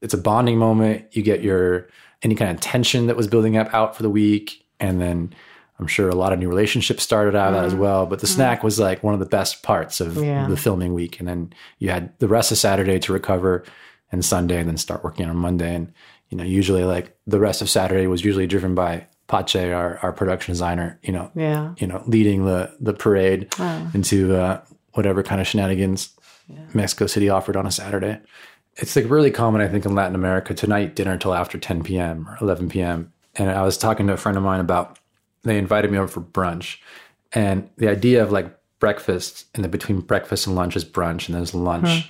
it's 0.00 0.14
a 0.14 0.18
bonding 0.18 0.58
moment. 0.58 1.06
You 1.12 1.22
get 1.22 1.42
your, 1.42 1.88
any 2.22 2.34
kind 2.34 2.50
of 2.50 2.60
tension 2.60 3.06
that 3.06 3.16
was 3.16 3.26
building 3.26 3.56
up 3.56 3.72
out 3.74 3.96
for 3.96 4.02
the 4.02 4.10
week. 4.10 4.64
And 4.80 5.00
then 5.00 5.34
I'm 5.78 5.86
sure 5.86 6.08
a 6.08 6.14
lot 6.14 6.32
of 6.32 6.38
new 6.38 6.48
relationships 6.48 7.02
started 7.02 7.34
out 7.34 7.48
of 7.48 7.54
that 7.54 7.64
as 7.64 7.72
mm-hmm. 7.72 7.82
well. 7.82 8.06
But 8.06 8.20
the 8.20 8.26
mm-hmm. 8.26 8.36
snack 8.36 8.62
was 8.62 8.78
like 8.78 9.02
one 9.02 9.14
of 9.14 9.20
the 9.20 9.26
best 9.26 9.62
parts 9.62 10.00
of 10.00 10.16
Yeah. 10.16 10.46
the 10.48 10.56
filming 10.56 10.94
week. 10.94 11.18
And 11.18 11.28
then 11.28 11.52
you 11.78 11.90
had 11.90 12.18
the 12.18 12.28
rest 12.28 12.52
of 12.52 12.58
Saturday 12.58 12.98
to 13.00 13.12
recover 13.12 13.64
and 14.10 14.24
Sunday 14.24 14.58
and 14.58 14.68
then 14.68 14.76
start 14.76 15.04
working 15.04 15.26
on 15.26 15.36
Monday. 15.36 15.74
And, 15.74 15.92
you 16.28 16.36
know, 16.38 16.44
usually 16.44 16.84
like 16.84 17.16
the 17.26 17.40
rest 17.40 17.62
of 17.62 17.70
Saturday 17.70 18.06
was 18.06 18.24
usually 18.24 18.46
driven 18.46 18.74
by 18.74 19.06
Pache, 19.28 19.72
our, 19.72 19.98
our 20.02 20.12
production 20.12 20.52
designer, 20.52 20.98
you 21.02 21.12
know, 21.12 21.30
Yeah. 21.34 21.74
you 21.78 21.86
know, 21.86 22.02
leading 22.06 22.44
the, 22.44 22.74
the 22.80 22.92
parade 22.92 23.54
into 23.94 24.36
uh, 24.36 24.60
whatever 24.92 25.22
kind 25.22 25.40
of 25.40 25.46
shenanigans 25.46 26.10
Mexico 26.74 27.06
City 27.06 27.28
offered 27.28 27.56
on 27.56 27.66
a 27.66 27.70
Saturday. 27.70 28.20
It's 28.76 28.96
like 28.96 29.08
really 29.10 29.30
common, 29.30 29.60
I 29.60 29.68
think, 29.68 29.84
in 29.84 29.94
Latin 29.94 30.14
America 30.14 30.54
to 30.54 30.66
not 30.66 30.80
eat 30.80 30.94
dinner 30.96 31.12
until 31.12 31.34
after 31.34 31.58
10 31.58 31.82
p.m. 31.82 32.26
or 32.28 32.38
11 32.40 32.68
p.m. 32.70 33.12
And 33.34 33.50
I 33.50 33.62
was 33.62 33.76
talking 33.76 34.06
to 34.06 34.12
a 34.14 34.16
friend 34.16 34.36
of 34.38 34.42
mine 34.44 34.60
about, 34.60 34.98
they 35.42 35.58
invited 35.58 35.90
me 35.90 35.98
over 35.98 36.08
for 36.08 36.20
brunch. 36.20 36.78
And 37.32 37.68
the 37.76 37.88
idea 37.88 38.22
of 38.22 38.32
like 38.32 38.54
breakfast 38.78 39.46
and 39.54 39.62
then 39.62 39.70
between 39.70 40.00
breakfast 40.00 40.46
and 40.46 40.56
lunch 40.56 40.74
is 40.76 40.84
brunch 40.84 41.28
and 41.28 41.36
there's 41.36 41.54
lunch. 41.54 42.02
Hmm. 42.02 42.08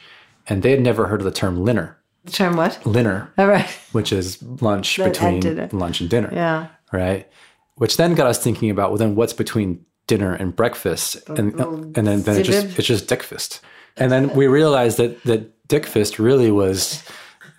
And 0.48 0.62
they 0.62 0.70
had 0.70 0.80
never 0.80 1.06
heard 1.06 1.20
of 1.20 1.24
the 1.24 1.30
term 1.32 1.58
linner. 1.58 1.94
The 2.24 2.32
term 2.32 2.56
what? 2.56 2.78
Linner, 2.84 3.28
All 3.38 3.48
right. 3.48 3.68
which 3.92 4.12
is 4.12 4.40
lunch 4.42 4.98
and 4.98 5.12
between 5.12 5.68
lunch 5.70 6.00
and 6.00 6.08
dinner 6.08 6.30
Yeah. 6.32 6.68
right? 6.92 7.28
Which 7.76 7.96
then 7.96 8.14
got 8.14 8.26
us 8.28 8.38
thinking 8.42 8.70
about 8.70 8.90
well, 8.90 8.98
then 8.98 9.16
what's 9.16 9.32
between 9.32 9.84
dinner 10.06 10.34
and 10.34 10.54
breakfast, 10.54 11.16
and 11.28 11.60
uh, 11.60 11.68
and 11.68 11.94
then, 11.94 12.22
then 12.22 12.36
it 12.36 12.42
just 12.44 12.78
it's 12.78 12.86
just 12.86 13.08
dickfist, 13.08 13.60
and 13.96 14.10
then 14.10 14.34
we 14.34 14.46
realized 14.46 14.98
that 14.98 15.22
that 15.24 15.68
dickfist 15.68 16.18
really 16.18 16.50
was 16.50 17.02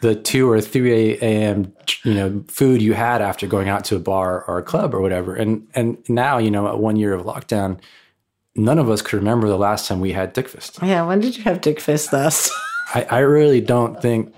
the 0.01 0.15
two 0.15 0.49
or 0.49 0.59
three 0.59 1.17
a.m. 1.21 1.73
you 2.03 2.13
know 2.13 2.43
food 2.47 2.81
you 2.81 2.93
had 2.93 3.21
after 3.21 3.47
going 3.47 3.69
out 3.69 3.85
to 3.85 3.95
a 3.95 3.99
bar 3.99 4.43
or 4.45 4.57
a 4.57 4.63
club 4.63 4.93
or 4.93 5.01
whatever, 5.01 5.35
and 5.35 5.67
and 5.75 5.97
now 6.09 6.37
you 6.37 6.51
know 6.51 6.67
at 6.67 6.79
one 6.79 6.95
year 6.95 7.13
of 7.13 7.25
lockdown, 7.25 7.79
none 8.55 8.79
of 8.79 8.89
us 8.89 9.01
could 9.01 9.13
remember 9.13 9.47
the 9.47 9.57
last 9.57 9.87
time 9.87 9.99
we 9.99 10.11
had 10.11 10.33
dickfist. 10.33 10.85
Yeah. 10.85 11.05
When 11.05 11.19
did 11.19 11.37
you 11.37 11.43
have 11.43 11.61
Dick 11.61 11.79
Fist 11.79 12.13
last? 12.13 12.51
I, 12.93 13.03
I 13.09 13.19
really 13.19 13.61
don't 13.61 14.01
think 14.01 14.33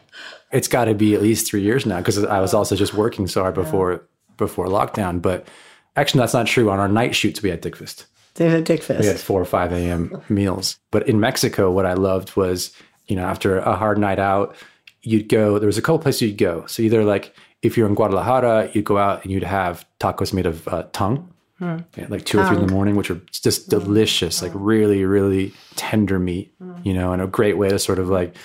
it's 0.51 0.67
got 0.67 0.85
to 0.85 0.93
be 0.93 1.15
at 1.15 1.21
least 1.21 1.49
three 1.49 1.61
years 1.61 1.85
now 1.85 1.97
because 1.97 2.23
I 2.23 2.39
was 2.39 2.53
also 2.53 2.75
just 2.75 2.93
working 2.93 3.27
so 3.27 3.41
hard 3.41 3.55
before 3.55 4.03
before 4.37 4.67
lockdown. 4.67 5.21
But 5.21 5.47
actually, 5.95 6.19
that's 6.19 6.33
not 6.33 6.47
true. 6.47 6.69
On 6.69 6.79
our 6.79 6.87
night 6.87 7.15
shoots, 7.15 7.41
we 7.41 7.49
had 7.49 7.61
dickfist. 7.61 8.05
They 8.35 8.49
had 8.49 8.65
Dick 8.65 8.87
We 8.87 9.05
had 9.05 9.19
four 9.19 9.41
or 9.41 9.45
five 9.45 9.71
a.m. 9.71 10.21
meals. 10.29 10.77
But 10.91 11.07
in 11.07 11.19
Mexico, 11.19 11.71
what 11.71 11.85
I 11.85 11.93
loved 11.93 12.35
was 12.35 12.71
you 13.07 13.15
know 13.15 13.23
after 13.23 13.59
a 13.59 13.75
hard 13.75 13.97
night 13.97 14.19
out, 14.19 14.55
you'd 15.01 15.29
go. 15.29 15.59
There 15.59 15.67
was 15.67 15.77
a 15.77 15.81
couple 15.81 15.99
places 15.99 16.23
you'd 16.23 16.37
go. 16.37 16.65
So 16.67 16.83
either 16.83 17.03
like 17.03 17.33
if 17.61 17.77
you're 17.77 17.87
in 17.87 17.95
Guadalajara, 17.95 18.69
you'd 18.73 18.85
go 18.85 18.97
out 18.97 19.23
and 19.23 19.31
you'd 19.31 19.43
have 19.43 19.85
tacos 19.99 20.33
made 20.33 20.45
of 20.45 20.67
uh, 20.67 20.83
tongue. 20.93 21.31
Hmm. 21.57 21.77
Yeah, 21.95 22.07
like 22.09 22.25
two 22.25 22.37
or 22.37 22.45
three 22.47 22.57
in 22.57 22.67
the 22.67 22.73
morning, 22.73 22.97
which 22.97 23.09
are 23.09 23.21
just 23.31 23.65
hmm. 23.65 23.69
delicious, 23.69 24.41
like 24.41 24.51
really, 24.53 25.05
really 25.05 25.53
tender 25.75 26.19
meat, 26.19 26.53
hmm. 26.59 26.75
you 26.83 26.93
know, 26.93 27.13
and 27.13 27.21
a 27.21 27.27
great 27.27 27.57
way 27.57 27.69
to 27.69 27.79
sort 27.79 27.99
of 27.99 28.09
like 28.09 28.35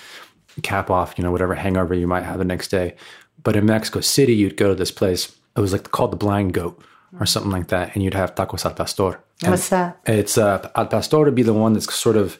cap 0.63 0.91
off, 0.91 1.19
you 1.19 1.25
know, 1.25 1.33
whatever 1.33 1.55
hangover 1.55 1.95
you 1.95 2.07
might 2.07 2.23
have 2.23 2.39
the 2.39 2.45
next 2.45 2.69
day. 2.69 2.95
But 3.43 3.57
in 3.57 3.67
Mexico 3.67 4.01
City, 4.01 4.35
you'd 4.35 4.57
go 4.57 4.69
to 4.69 4.75
this 4.75 4.91
place. 4.91 5.35
It 5.57 5.61
was 5.61 5.73
like 5.73 5.91
called 5.91 6.13
the 6.13 6.17
Blind 6.17 6.55
Goat 6.55 6.81
or 7.19 7.27
something 7.27 7.51
like 7.51 7.69
that, 7.69 7.95
and 7.95 8.05
you'd 8.05 8.15
have 8.15 8.35
tacos 8.35 8.65
al 8.65 8.75
pastor. 8.75 9.21
And 9.43 9.53
What's 9.53 9.69
that? 9.71 9.99
It's 10.07 10.37
uh, 10.37 10.71
al 10.77 10.87
pastor 10.87 11.19
would 11.21 11.35
be 11.35 11.43
the 11.43 11.55
one 11.55 11.73
that's 11.73 11.93
sort 11.95 12.17
of 12.17 12.39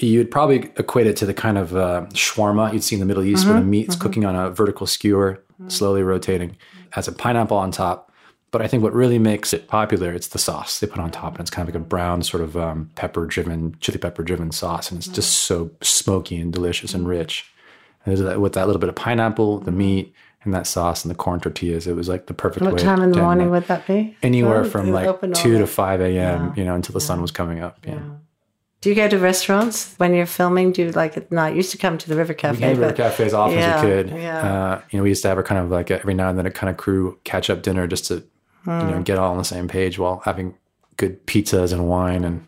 you'd 0.00 0.30
probably 0.30 0.72
equate 0.76 1.06
it 1.06 1.16
to 1.18 1.26
the 1.26 1.34
kind 1.34 1.58
of 1.58 1.76
uh, 1.76 2.06
shawarma 2.12 2.72
you'd 2.72 2.82
see 2.84 2.96
in 2.96 3.00
the 3.00 3.06
Middle 3.06 3.24
East, 3.24 3.46
where 3.46 3.54
the 3.60 3.66
meat's 3.66 3.96
cooking 3.96 4.24
on 4.24 4.34
a 4.34 4.50
vertical 4.50 4.86
skewer, 4.86 5.42
slowly 5.68 6.02
rotating, 6.02 6.56
has 6.90 7.06
a 7.08 7.12
pineapple 7.12 7.56
on 7.56 7.70
top. 7.70 8.10
But 8.50 8.62
I 8.62 8.68
think 8.68 8.82
what 8.84 8.92
really 8.94 9.18
makes 9.18 9.52
it 9.52 9.66
popular, 9.66 10.12
it's 10.12 10.28
the 10.28 10.38
sauce 10.38 10.78
they 10.80 10.86
put 10.86 11.00
on 11.00 11.10
top, 11.10 11.32
and 11.32 11.40
it's 11.40 11.50
kind 11.50 11.68
of 11.68 11.74
like 11.74 11.82
a 11.82 11.84
brown 11.84 12.22
sort 12.22 12.42
of 12.42 12.56
um, 12.56 12.88
pepper-driven, 12.94 13.76
chili 13.80 13.98
pepper-driven 13.98 14.52
sauce, 14.52 14.90
and 14.90 14.98
it's 14.98 15.08
just 15.08 15.40
so 15.40 15.70
smoky 15.82 16.36
and 16.36 16.52
delicious 16.52 16.94
and 16.94 17.06
rich. 17.08 17.52
And 18.04 18.16
there's 18.16 18.24
that- 18.26 18.40
with 18.40 18.52
that 18.54 18.66
little 18.66 18.80
bit 18.80 18.88
of 18.88 18.94
pineapple, 18.94 19.58
the 19.60 19.72
meat, 19.72 20.14
and 20.44 20.54
that 20.54 20.66
sauce, 20.66 21.04
and 21.04 21.10
the 21.10 21.14
corn 21.14 21.40
tortillas, 21.40 21.86
it 21.86 21.94
was 21.96 22.08
like 22.08 22.26
the 22.26 22.34
perfect 22.34 22.64
What 22.64 22.74
way. 22.74 22.80
time 22.82 23.02
in 23.02 23.10
the 23.12 23.18
morning 23.20 23.50
would 23.50 23.64
that 23.68 23.86
be? 23.86 24.16
Anywhere 24.22 24.60
Oh, 24.60 24.64
from 24.64 24.90
like 24.92 25.08
two 25.34 25.58
to 25.58 25.66
five 25.66 26.00
a.m. 26.00 26.52
You 26.56 26.64
know, 26.64 26.74
until 26.74 26.92
the 26.92 27.00
sun 27.00 27.20
was 27.22 27.30
coming 27.30 27.60
up. 27.60 27.78
Yeah. 27.86 28.00
Do 28.80 28.90
you 28.90 28.94
go 28.96 29.08
to 29.08 29.18
restaurants 29.18 29.94
when 29.96 30.12
you're 30.12 30.26
filming? 30.26 30.72
Do 30.72 30.82
you 30.82 30.90
like 30.92 31.16
at 31.16 31.32
night? 31.32 31.50
You 31.50 31.56
used 31.56 31.70
to 31.70 31.78
come 31.78 31.96
to 31.96 32.06
the 32.08 32.16
River 32.16 32.34
Cafe. 32.34 32.56
We 32.56 32.60
came 32.60 32.76
to 32.76 32.86
the 32.88 32.92
cafe 32.92 33.24
as 33.24 33.32
often 33.32 33.58
Yeah, 33.58 33.76
as 33.76 33.82
we 33.82 33.88
could. 33.88 34.10
yeah. 34.10 34.52
Uh, 34.52 34.80
you 34.90 34.98
know, 34.98 35.02
we 35.04 35.08
used 35.08 35.22
to 35.22 35.28
have 35.28 35.38
a 35.38 35.42
kind 35.42 35.58
of 35.64 35.70
like 35.70 35.88
a, 35.90 35.98
every 36.00 36.12
now 36.12 36.28
and 36.28 36.36
then 36.38 36.44
a 36.44 36.50
kind 36.50 36.68
of 36.70 36.76
crew 36.76 37.18
catch 37.24 37.48
up 37.48 37.62
dinner 37.62 37.86
just 37.86 38.04
to, 38.08 38.16
you 38.16 38.22
Hmm. 38.66 38.90
know, 38.90 39.02
get 39.02 39.16
all 39.18 39.32
on 39.32 39.38
the 39.38 39.44
same 39.44 39.68
page 39.68 39.98
while 39.98 40.20
having 40.26 40.54
good 40.98 41.26
pizzas 41.26 41.72
and 41.72 41.88
wine 41.88 42.24
and 42.24 42.46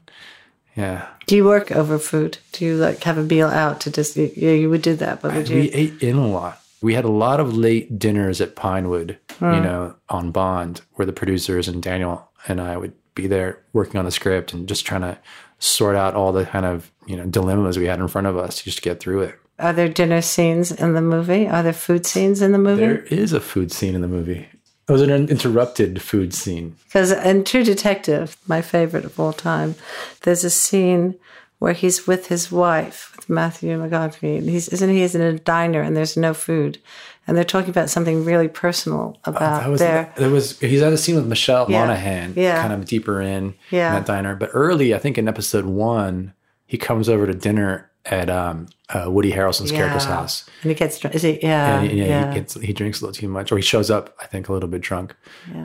yeah. 0.76 1.06
Do 1.26 1.36
you 1.36 1.44
work 1.46 1.72
over 1.72 1.98
food? 1.98 2.36
Do 2.52 2.66
you 2.66 2.76
like 2.76 3.02
have 3.04 3.16
a 3.16 3.22
meal 3.22 3.48
out 3.48 3.80
to 3.80 3.90
just? 3.90 4.14
Yeah, 4.16 4.50
you 4.52 4.68
would 4.68 4.82
do 4.82 4.94
that, 4.96 5.22
but 5.22 5.34
would 5.34 5.48
you? 5.48 5.60
We 5.62 5.72
ate 5.72 6.02
in 6.02 6.16
a 6.16 6.26
lot. 6.26 6.60
We 6.82 6.94
had 6.94 7.04
a 7.04 7.10
lot 7.10 7.40
of 7.40 7.56
late 7.56 7.98
dinners 7.98 8.40
at 8.40 8.54
Pinewood, 8.56 9.18
Hmm. 9.38 9.54
you 9.54 9.60
know, 9.60 9.94
on 10.08 10.30
Bond, 10.30 10.82
where 10.94 11.06
the 11.06 11.12
producers 11.12 11.68
and 11.68 11.82
Daniel 11.82 12.28
and 12.48 12.60
I 12.60 12.76
would 12.76 12.92
be 13.14 13.26
there 13.26 13.60
working 13.72 13.98
on 13.98 14.04
the 14.04 14.10
script 14.10 14.52
and 14.52 14.68
just 14.68 14.86
trying 14.86 15.00
to 15.02 15.18
sort 15.58 15.96
out 15.96 16.14
all 16.14 16.32
the 16.32 16.44
kind 16.44 16.66
of, 16.66 16.90
you 17.06 17.16
know, 17.16 17.24
dilemmas 17.26 17.78
we 17.78 17.86
had 17.86 17.98
in 17.98 18.08
front 18.08 18.26
of 18.26 18.36
us 18.36 18.58
to 18.58 18.64
just 18.64 18.78
to 18.78 18.82
get 18.82 19.00
through 19.00 19.22
it. 19.22 19.38
Are 19.58 19.72
there 19.72 19.88
dinner 19.88 20.20
scenes 20.20 20.70
in 20.70 20.92
the 20.92 21.00
movie? 21.00 21.48
Are 21.48 21.62
there 21.62 21.72
food 21.72 22.04
scenes 22.04 22.42
in 22.42 22.52
the 22.52 22.58
movie? 22.58 22.82
There 22.82 23.04
is 23.04 23.32
a 23.32 23.40
food 23.40 23.72
scene 23.72 23.94
in 23.94 24.02
the 24.02 24.08
movie. 24.08 24.46
It 24.88 24.92
was 24.92 25.00
an 25.02 25.10
interrupted 25.10 26.00
food 26.02 26.34
scene. 26.34 26.76
Because 26.84 27.10
in 27.10 27.42
True 27.44 27.64
Detective, 27.64 28.36
my 28.46 28.60
favorite 28.60 29.04
of 29.06 29.18
all 29.18 29.32
time, 29.32 29.74
there's 30.22 30.44
a 30.44 30.50
scene 30.50 31.14
where 31.58 31.72
he's 31.72 32.06
with 32.06 32.26
his 32.28 32.52
wife, 32.52 33.15
with 33.28 33.34
Matthew 33.34 33.78
McConaughey. 33.78 34.42
He's 34.48 34.68
isn't 34.68 34.90
he? 34.90 35.00
He's 35.00 35.14
in 35.14 35.20
a 35.20 35.38
diner 35.38 35.80
and 35.80 35.96
there's 35.96 36.16
no 36.16 36.34
food, 36.34 36.78
and 37.26 37.36
they're 37.36 37.44
talking 37.44 37.70
about 37.70 37.90
something 37.90 38.24
really 38.24 38.48
personal 38.48 39.16
about 39.24 39.62
That 39.62 39.68
was 39.70 39.80
their. 39.80 40.12
there 40.16 40.30
was 40.30 40.58
he's 40.60 40.82
at 40.82 40.92
a 40.92 40.98
scene 40.98 41.16
with 41.16 41.26
Michelle 41.26 41.66
Yeah. 41.70 41.80
Monaghan, 41.86 42.34
Yeah. 42.36 42.60
kind 42.60 42.72
of 42.72 42.84
deeper 42.86 43.20
in, 43.20 43.54
Yeah. 43.70 43.88
in 43.88 43.94
that 43.94 44.06
diner. 44.06 44.36
But 44.36 44.50
early, 44.52 44.94
I 44.94 44.98
think 44.98 45.18
in 45.18 45.28
episode 45.28 45.64
one, 45.66 46.32
he 46.66 46.76
comes 46.78 47.08
over 47.08 47.26
to 47.26 47.34
dinner 47.34 47.90
at 48.04 48.30
um, 48.30 48.66
uh, 48.88 49.10
Woody 49.10 49.32
Harrelson's 49.32 49.72
character's 49.72 50.04
house. 50.04 50.48
And 50.62 50.70
he 50.70 50.76
gets 50.76 50.96
drunk. 51.00 51.16
Is 51.16 51.22
he? 51.22 51.40
Yeah. 51.42 51.80
And, 51.80 51.90
yeah, 51.92 52.04
yeah. 52.04 52.28
He, 52.32 52.38
gets, 52.38 52.54
he 52.54 52.72
drinks 52.72 53.00
a 53.00 53.04
little 53.04 53.20
too 53.20 53.26
much, 53.26 53.50
or 53.50 53.56
he 53.56 53.62
shows 53.62 53.90
up, 53.90 54.14
I 54.20 54.26
think, 54.26 54.48
a 54.48 54.52
little 54.52 54.68
bit 54.68 54.80
drunk. 54.80 55.16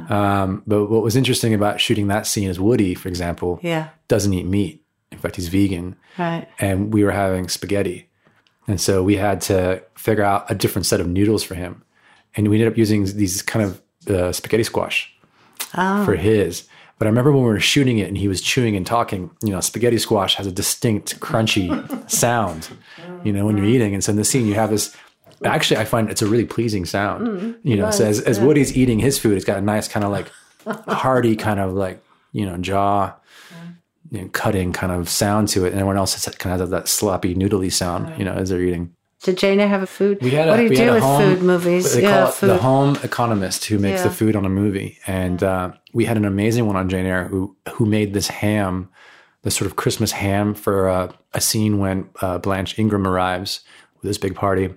Um, 0.10 0.63
but 0.65 0.89
what 0.89 1.03
was 1.03 1.15
interesting 1.15 1.53
about 1.53 1.80
shooting 1.80 2.08
that 2.08 2.25
scene 2.25 2.50
is 2.50 2.60
Woody, 2.60 2.96
for 2.96 3.10
example, 3.10 3.60
Yeah. 3.62 3.89
doesn't 4.08 4.34
eat 4.34 4.48
meat. 4.48 4.81
In 5.12 5.18
fact, 5.18 5.36
he's 5.36 5.48
vegan. 5.50 5.96
Right. 6.18 6.48
And 6.60 6.94
we 6.94 7.03
were 7.03 7.12
having 7.12 7.48
spaghetti. 7.50 8.08
And 8.68 8.80
so 8.80 9.03
we 9.03 9.18
had 9.18 9.41
to 9.41 9.84
figure 9.96 10.24
out 10.24 10.50
a 10.50 10.56
different 10.56 10.86
set 10.86 11.00
of 11.01 11.08
noodles 11.08 11.44
for 11.44 11.56
him. 11.56 11.84
And 12.36 12.48
we 12.48 12.56
ended 12.58 12.72
up 12.72 12.77
using 12.77 13.03
these 13.06 13.41
kind 13.41 13.65
of 13.65 13.82
uh, 14.10 14.32
spaghetti 14.32 14.63
squash 14.63 15.13
Oh. 15.75 16.03
for 16.06 16.15
his. 16.15 16.68
But 17.00 17.08
I 17.08 17.10
remember 17.10 17.32
when 17.32 17.41
we 17.44 17.50
were 17.50 17.60
shooting 17.60 17.98
it 17.98 18.08
and 18.08 18.18
he 18.18 18.27
was 18.27 18.41
chewing 18.41 18.75
and 18.75 18.86
talking, 18.86 19.32
you 19.44 19.50
know, 19.51 19.60
spaghetti 19.60 19.98
squash 19.98 20.36
has 20.36 20.46
a 20.48 20.51
distinct 20.51 21.20
crunchy 21.20 21.70
sound, 22.12 22.70
you 23.24 23.34
know, 23.34 23.46
when 23.46 23.58
you're 23.58 23.65
eating. 23.65 23.94
And 23.94 24.03
so 24.03 24.12
in 24.12 24.18
the 24.18 24.24
scene, 24.24 24.46
you 24.48 24.53
have 24.53 24.70
this. 24.70 24.96
Actually, 25.44 25.77
I 25.77 25.86
find 25.86 26.10
it's 26.12 26.22
a 26.22 26.27
really 26.27 26.46
pleasing 26.46 26.86
sound, 26.86 27.56
you 27.63 27.75
know. 27.75 27.89
So 27.89 28.06
as, 28.06 28.20
as 28.22 28.39
Woody's 28.39 28.77
eating 28.77 29.00
his 29.00 29.18
food, 29.18 29.36
it's 29.36 29.46
got 29.46 29.58
a 29.58 29.62
nice 29.62 29.88
kind 29.88 30.03
of 30.06 30.12
like 30.12 30.30
hearty 30.88 31.36
kind 31.36 31.60
of 31.60 31.74
like, 31.74 32.03
you 32.34 32.46
know, 32.46 32.58
jaw 32.58 33.13
you 34.12 34.22
know, 34.22 34.27
cutting 34.34 34.72
kind 34.74 34.91
of 34.91 35.10
sound 35.10 35.48
to 35.50 35.63
it. 35.65 35.70
And 35.70 35.75
everyone 35.77 35.98
else 35.98 36.13
has, 36.13 36.36
kind 36.36 36.53
of 36.53 36.60
has 36.60 36.70
that 36.70 36.88
sloppy, 36.88 37.34
noodly 37.34 37.72
sound, 37.72 38.18
you 38.20 38.25
know, 38.25 38.34
as 38.34 38.50
they're 38.50 38.62
eating. 38.62 38.94
Did 39.24 39.38
Jane 39.38 39.60
have 39.60 39.84
a 39.84 39.88
food? 39.88 40.20
We 40.22 40.32
had 40.32 40.48
what 40.50 40.58
do 40.58 40.63
you 40.63 40.70
do 40.75 40.89
a 40.89 40.94
with 40.96 41.03
home, 41.03 41.22
food 41.36 41.44
movies? 41.44 41.94
They 41.96 42.01
yeah, 42.01 42.12
call 42.22 42.27
it 42.30 42.34
food. 42.34 42.50
the 42.50 42.58
home 42.58 42.98
economist 43.03 43.65
who 43.65 43.77
makes 43.77 44.00
Yeah. 44.01 44.08
the 44.08 44.13
food 44.13 44.36
on 44.36 44.46
a 44.46 44.50
movie. 44.50 44.98
And 45.06 45.41
uh, 45.44 45.74
we 45.94 46.06
had 46.06 46.18
an 46.18 46.25
amazing 46.25 46.65
one 46.65 46.75
on 46.75 46.89
Jane 46.89 47.06
Eyre 47.06 47.27
who 47.27 47.56
who 47.74 47.86
made 47.86 48.13
this 48.15 48.27
ham, 48.27 48.89
this 49.44 49.56
sort 49.56 49.70
of 49.70 49.75
Christmas 49.77 50.12
ham 50.12 50.56
for 50.56 50.89
uh, 50.89 51.12
a 51.36 51.39
scene 51.41 51.77
when 51.77 52.10
uh, 52.22 52.39
Blanche 52.39 52.77
Ingram 52.80 53.08
arrives 53.08 53.62
with 54.01 54.10
this 54.10 54.18
big 54.18 54.34
party. 54.36 54.74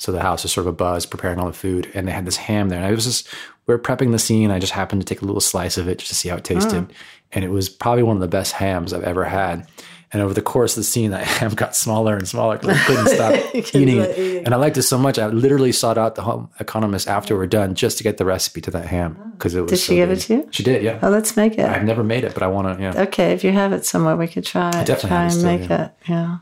So 0.00 0.12
the 0.12 0.22
house 0.22 0.44
is 0.44 0.52
sort 0.52 0.68
of 0.68 0.72
a 0.74 0.76
buzz, 0.76 1.04
preparing 1.04 1.40
all 1.40 1.46
the 1.48 1.52
food, 1.52 1.90
and 1.92 2.06
they 2.06 2.12
had 2.12 2.24
this 2.24 2.36
ham 2.36 2.68
there. 2.68 2.78
And 2.78 2.86
I 2.86 2.92
was 2.92 3.04
just 3.04 3.28
we 3.66 3.74
are 3.74 3.78
prepping 3.80 4.12
the 4.12 4.18
scene. 4.20 4.52
I 4.52 4.60
just 4.60 4.72
happened 4.72 5.02
to 5.02 5.04
take 5.04 5.22
a 5.22 5.24
little 5.26 5.40
slice 5.40 5.76
of 5.76 5.88
it 5.88 5.98
just 5.98 6.10
to 6.10 6.14
see 6.14 6.28
how 6.28 6.36
it 6.36 6.44
tasted, 6.44 6.84
Mm. 6.88 6.90
And 7.32 7.44
it 7.44 7.50
was 7.50 7.68
probably 7.68 8.02
one 8.02 8.16
of 8.16 8.20
the 8.20 8.28
best 8.28 8.52
hams 8.52 8.92
I've 8.92 9.04
ever 9.04 9.24
had. 9.24 9.66
And 10.10 10.22
over 10.22 10.32
the 10.32 10.40
course 10.40 10.72
of 10.72 10.80
the 10.80 10.84
scene, 10.84 11.10
that 11.10 11.24
ham 11.26 11.54
got 11.54 11.76
smaller 11.76 12.16
and 12.16 12.26
smaller 12.26 12.56
because 12.56 12.76
I 12.76 12.84
couldn't 12.84 13.06
stop 13.14 13.54
eating 13.74 13.98
it. 13.98 14.18
eating. 14.18 14.44
And 14.44 14.54
I 14.54 14.56
liked 14.56 14.78
it 14.78 14.82
so 14.82 14.96
much, 14.96 15.18
I 15.18 15.26
literally 15.26 15.72
sought 15.72 15.98
out 15.98 16.14
the 16.14 16.22
home 16.22 16.50
economist 16.60 17.08
after 17.08 17.36
we're 17.36 17.46
done 17.46 17.74
just 17.74 17.98
to 17.98 18.04
get 18.04 18.16
the 18.16 18.24
recipe 18.24 18.62
to 18.62 18.70
that 18.70 18.86
ham 18.86 19.18
oh. 19.20 19.30
because 19.32 19.54
it 19.54 19.60
was. 19.60 19.70
Did 19.70 19.76
so 19.76 19.84
she 19.84 19.96
give 19.96 20.08
good. 20.08 20.18
it 20.18 20.20
to 20.22 20.34
you? 20.34 20.48
She 20.50 20.62
did, 20.62 20.82
yeah. 20.82 20.98
Oh, 21.02 21.10
let's 21.10 21.36
make 21.36 21.58
it. 21.58 21.66
I've 21.66 21.84
never 21.84 22.02
made 22.02 22.24
it, 22.24 22.32
but 22.32 22.42
I 22.42 22.46
want 22.46 22.78
to. 22.78 22.82
Yeah. 22.82 23.02
Okay, 23.02 23.32
if 23.32 23.44
you 23.44 23.52
have 23.52 23.72
it 23.72 23.84
somewhere, 23.84 24.16
we 24.16 24.28
could 24.28 24.44
try 24.44 24.70
it. 24.70 24.86
definitely 24.86 25.08
try 25.10 25.22
and 25.24 25.32
still, 25.32 25.44
make 25.44 25.68
yeah. 25.68 25.84
it. 25.84 25.92
Yeah. 26.08 26.38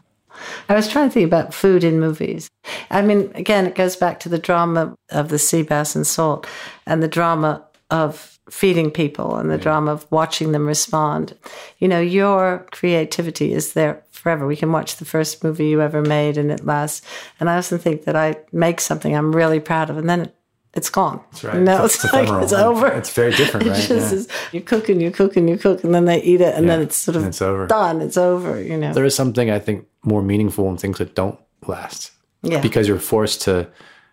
I 0.69 0.75
was 0.75 0.89
trying 0.89 1.09
to 1.09 1.13
think 1.13 1.27
about 1.27 1.55
food 1.55 1.83
in 1.83 1.99
movies. 1.99 2.49
I 2.91 3.03
mean, 3.03 3.31
again, 3.35 3.67
it 3.67 3.75
goes 3.75 3.97
back 3.97 4.21
to 4.21 4.29
the 4.29 4.39
drama 4.39 4.95
of 5.11 5.29
the 5.29 5.39
sea 5.39 5.63
bass 5.63 5.97
and 5.97 6.07
salt, 6.07 6.47
and 6.87 7.03
the 7.03 7.09
drama 7.09 7.65
of 7.91 8.36
feeding 8.51 8.91
people, 8.91 9.37
and 9.37 9.51
the 9.51 9.59
drama 9.59 9.93
of 9.93 10.07
watching 10.11 10.53
them 10.53 10.67
respond. 10.67 11.37
You 11.79 11.89
know, 11.89 12.01
your 12.01 12.67
creativity 12.71 13.53
is 13.53 13.73
there 13.73 14.03
forever. 14.13 14.47
We 14.47 14.57
can 14.57 14.73
watch 14.73 14.97
the 14.97 15.05
first 15.05 15.43
movie 15.43 15.67
you 15.69 15.81
ever 15.83 16.03
made, 16.03 16.39
and 16.39 16.51
it 16.53 16.65
lasts. 16.65 17.07
And 17.41 17.51
I 17.51 17.57
often 17.57 17.79
think 17.79 18.05
that 18.05 18.17
I 18.17 18.37
make 18.53 18.81
something 18.81 19.17
I'm 19.17 19.35
really 19.35 19.61
proud 19.61 19.91
of, 19.91 19.97
and 19.99 20.09
then 20.09 20.21
it, 20.23 20.37
it's 20.75 20.91
gone. 20.91 21.21
That's 21.33 21.45
right. 21.45 21.55
You 21.57 21.61
know, 21.63 21.75
It's- 21.85 22.05
it's, 22.05 22.13
like 22.13 22.43
it's 22.43 22.53
over. 22.53 22.87
It's 22.89 23.13
very 23.13 23.33
different, 23.33 23.67
right? 23.71 23.89
Yeah. 23.91 23.97
is, 23.97 24.29
you 24.53 24.61
cook 24.61 24.89
and 24.89 25.01
you 25.03 25.11
cook 25.11 25.37
and 25.37 25.49
you 25.51 25.57
cook, 25.59 25.83
and 25.85 25.95
then 25.95 26.05
they 26.05 26.23
eat 26.23 26.41
it, 26.41 26.55
and 26.55 26.69
then 26.69 26.81
it's 26.83 26.97
sort 26.97 27.17
of 27.17 27.23
And 27.23 27.31
it's 27.31 27.43
over. 27.43 27.67
done. 27.67 28.01
It's 28.01 28.17
over. 28.17 28.61
You 28.63 28.77
know. 28.77 28.93
there 28.93 29.05
is 29.05 29.15
something 29.15 29.51
I 29.51 29.59
think 29.59 29.87
more 30.05 30.23
meaningful 30.23 30.69
in 30.71 30.77
things 30.77 30.99
that 30.99 31.15
don't 31.15 31.39
last. 31.67 32.13
Yeah. 32.43 32.61
Because 32.61 32.87
you're 32.87 32.99
forced 33.01 33.43
to 33.43 33.67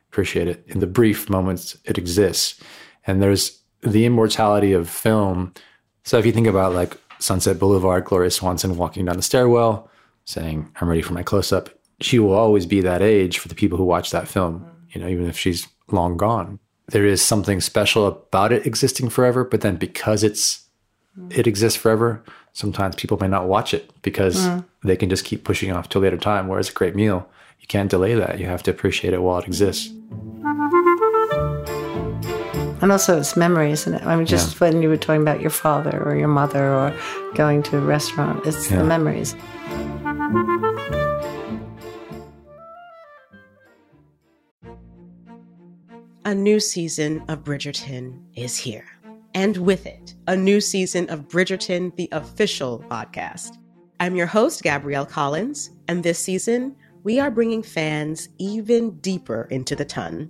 appreciate 0.09 0.47
it 0.47 0.63
in 0.67 0.79
the 0.79 0.87
brief 0.87 1.29
moments 1.29 1.77
it 1.85 1.97
exists. 1.97 2.59
And 3.05 3.21
there's 3.21 3.59
the 3.85 4.05
immortality 4.05 4.73
of 4.73 4.89
film. 4.89 5.53
So 6.03 6.17
if 6.17 6.25
you 6.25 6.31
think 6.31 6.47
about 6.47 6.73
like 6.73 6.97
Sunset 7.19 7.59
Boulevard, 7.59 8.05
Gloria 8.05 8.31
Swanson 8.31 8.77
walking 8.77 9.05
down 9.05 9.17
the 9.17 9.23
stairwell 9.23 9.89
saying, 10.25 10.71
I'm 10.79 10.89
ready 10.89 11.01
for 11.01 11.13
my 11.13 11.23
close 11.23 11.51
up, 11.51 11.69
she 12.01 12.19
will 12.19 12.33
always 12.33 12.65
be 12.65 12.81
that 12.81 13.01
age 13.01 13.39
for 13.39 13.47
the 13.47 13.55
people 13.55 13.77
who 13.77 13.83
watch 13.83 14.11
that 14.11 14.27
film, 14.27 14.65
you 14.89 15.01
know, 15.01 15.07
even 15.07 15.27
if 15.27 15.37
she's 15.37 15.67
long 15.91 16.17
gone. 16.17 16.59
There 16.87 17.05
is 17.05 17.21
something 17.21 17.61
special 17.61 18.07
about 18.07 18.51
it 18.51 18.65
existing 18.65 19.09
forever, 19.09 19.43
but 19.43 19.61
then 19.61 19.77
because 19.77 20.23
it's 20.23 20.65
it 21.29 21.45
exists 21.45 21.79
forever, 21.79 22.23
sometimes 22.53 22.95
people 22.95 23.17
may 23.19 23.27
not 23.27 23.47
watch 23.47 23.73
it 23.73 23.91
because 24.01 24.45
hmm. 24.45 24.59
they 24.83 24.95
can 24.97 25.09
just 25.09 25.25
keep 25.25 25.43
pushing 25.43 25.71
off 25.71 25.89
to 25.89 25.99
a 25.99 26.01
later 26.01 26.17
time. 26.17 26.47
Whereas 26.47 26.69
a 26.69 26.73
great 26.73 26.95
meal, 26.95 27.29
you 27.59 27.67
can't 27.67 27.89
delay 27.89 28.15
that. 28.15 28.39
You 28.39 28.47
have 28.47 28.63
to 28.63 28.71
appreciate 28.71 29.13
it 29.13 29.21
while 29.21 29.39
it 29.39 29.45
exists. 29.45 29.91
And 32.83 32.91
also, 32.91 33.17
it's 33.17 33.37
memory, 33.37 33.71
isn't 33.71 33.93
it? 33.93 34.05
I 34.05 34.17
mean, 34.17 34.25
just 34.25 34.59
when 34.59 34.81
you 34.81 34.89
were 34.89 34.97
talking 34.97 35.21
about 35.21 35.39
your 35.39 35.51
father 35.51 36.03
or 36.05 36.17
your 36.17 36.27
mother 36.27 36.67
or 36.73 36.93
going 37.33 37.63
to 37.63 37.77
a 37.77 37.79
restaurant, 37.79 38.45
it's 38.45 38.69
Yeah. 38.69 38.79
the 38.79 38.83
memories. 38.83 39.37
A 46.25 46.35
new 46.35 46.59
season 46.59 47.23
of 47.29 47.45
Bridgerton 47.45 48.21
is 48.35 48.57
here. 48.57 48.85
And 49.33 49.55
with 49.55 49.85
it, 49.85 50.15
a 50.27 50.35
new 50.35 50.59
season 50.59 51.09
of 51.09 51.29
Bridgerton, 51.29 51.95
the 51.95 52.09
official 52.11 52.83
podcast. 52.89 53.59
I'm 54.01 54.17
your 54.17 54.27
host, 54.27 54.61
Gabrielle 54.61 55.05
Collins, 55.05 55.69
and 55.87 56.03
this 56.03 56.19
season, 56.19 56.75
we 57.03 57.17
are 57.21 57.31
bringing 57.31 57.63
fans 57.63 58.27
even 58.39 58.99
deeper 58.99 59.47
into 59.49 59.73
the 59.73 59.85
ton. 59.85 60.29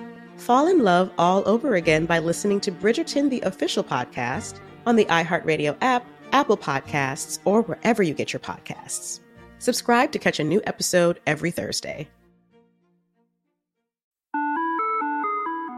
fall 0.41 0.67
in 0.67 0.83
love 0.83 1.11
all 1.17 1.47
over 1.47 1.75
again 1.75 2.05
by 2.05 2.17
listening 2.17 2.59
to 2.61 2.71
Bridgerton, 2.71 3.29
the 3.29 3.41
official 3.41 3.83
podcast, 3.83 4.59
on 4.87 4.95
the 4.95 5.05
iHeartRadio 5.05 5.77
app, 5.81 6.03
Apple 6.31 6.57
Podcasts, 6.57 7.39
or 7.45 7.61
wherever 7.61 8.01
you 8.01 8.13
get 8.13 8.33
your 8.33 8.39
podcasts. 8.39 9.19
Subscribe 9.59 10.11
to 10.11 10.19
catch 10.19 10.39
a 10.39 10.43
new 10.43 10.59
episode 10.65 11.19
every 11.27 11.51
Thursday. 11.51 12.09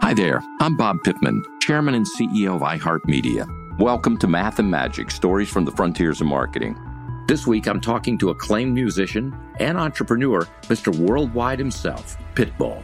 Hi 0.01 0.13
there, 0.13 0.41
I'm 0.61 0.77
Bob 0.77 0.97
Pittman, 1.03 1.43
Chairman 1.59 1.95
and 1.95 2.05
CEO 2.05 2.55
of 2.55 2.61
iHeartMedia. 2.61 3.79
Welcome 3.79 4.17
to 4.19 4.27
Math 4.27 4.59
and 4.59 4.71
Magic 4.71 5.11
Stories 5.11 5.49
from 5.49 5.65
the 5.65 5.71
Frontiers 5.71 6.21
of 6.21 6.27
Marketing. 6.27 6.77
This 7.27 7.45
week 7.47 7.67
I'm 7.67 7.81
talking 7.81 8.17
to 8.19 8.29
acclaimed 8.29 8.73
musician 8.73 9.37
and 9.59 9.77
entrepreneur, 9.77 10.47
Mr. 10.63 10.95
Worldwide 10.95 11.59
himself, 11.59 12.17
Pitbull. 12.35 12.83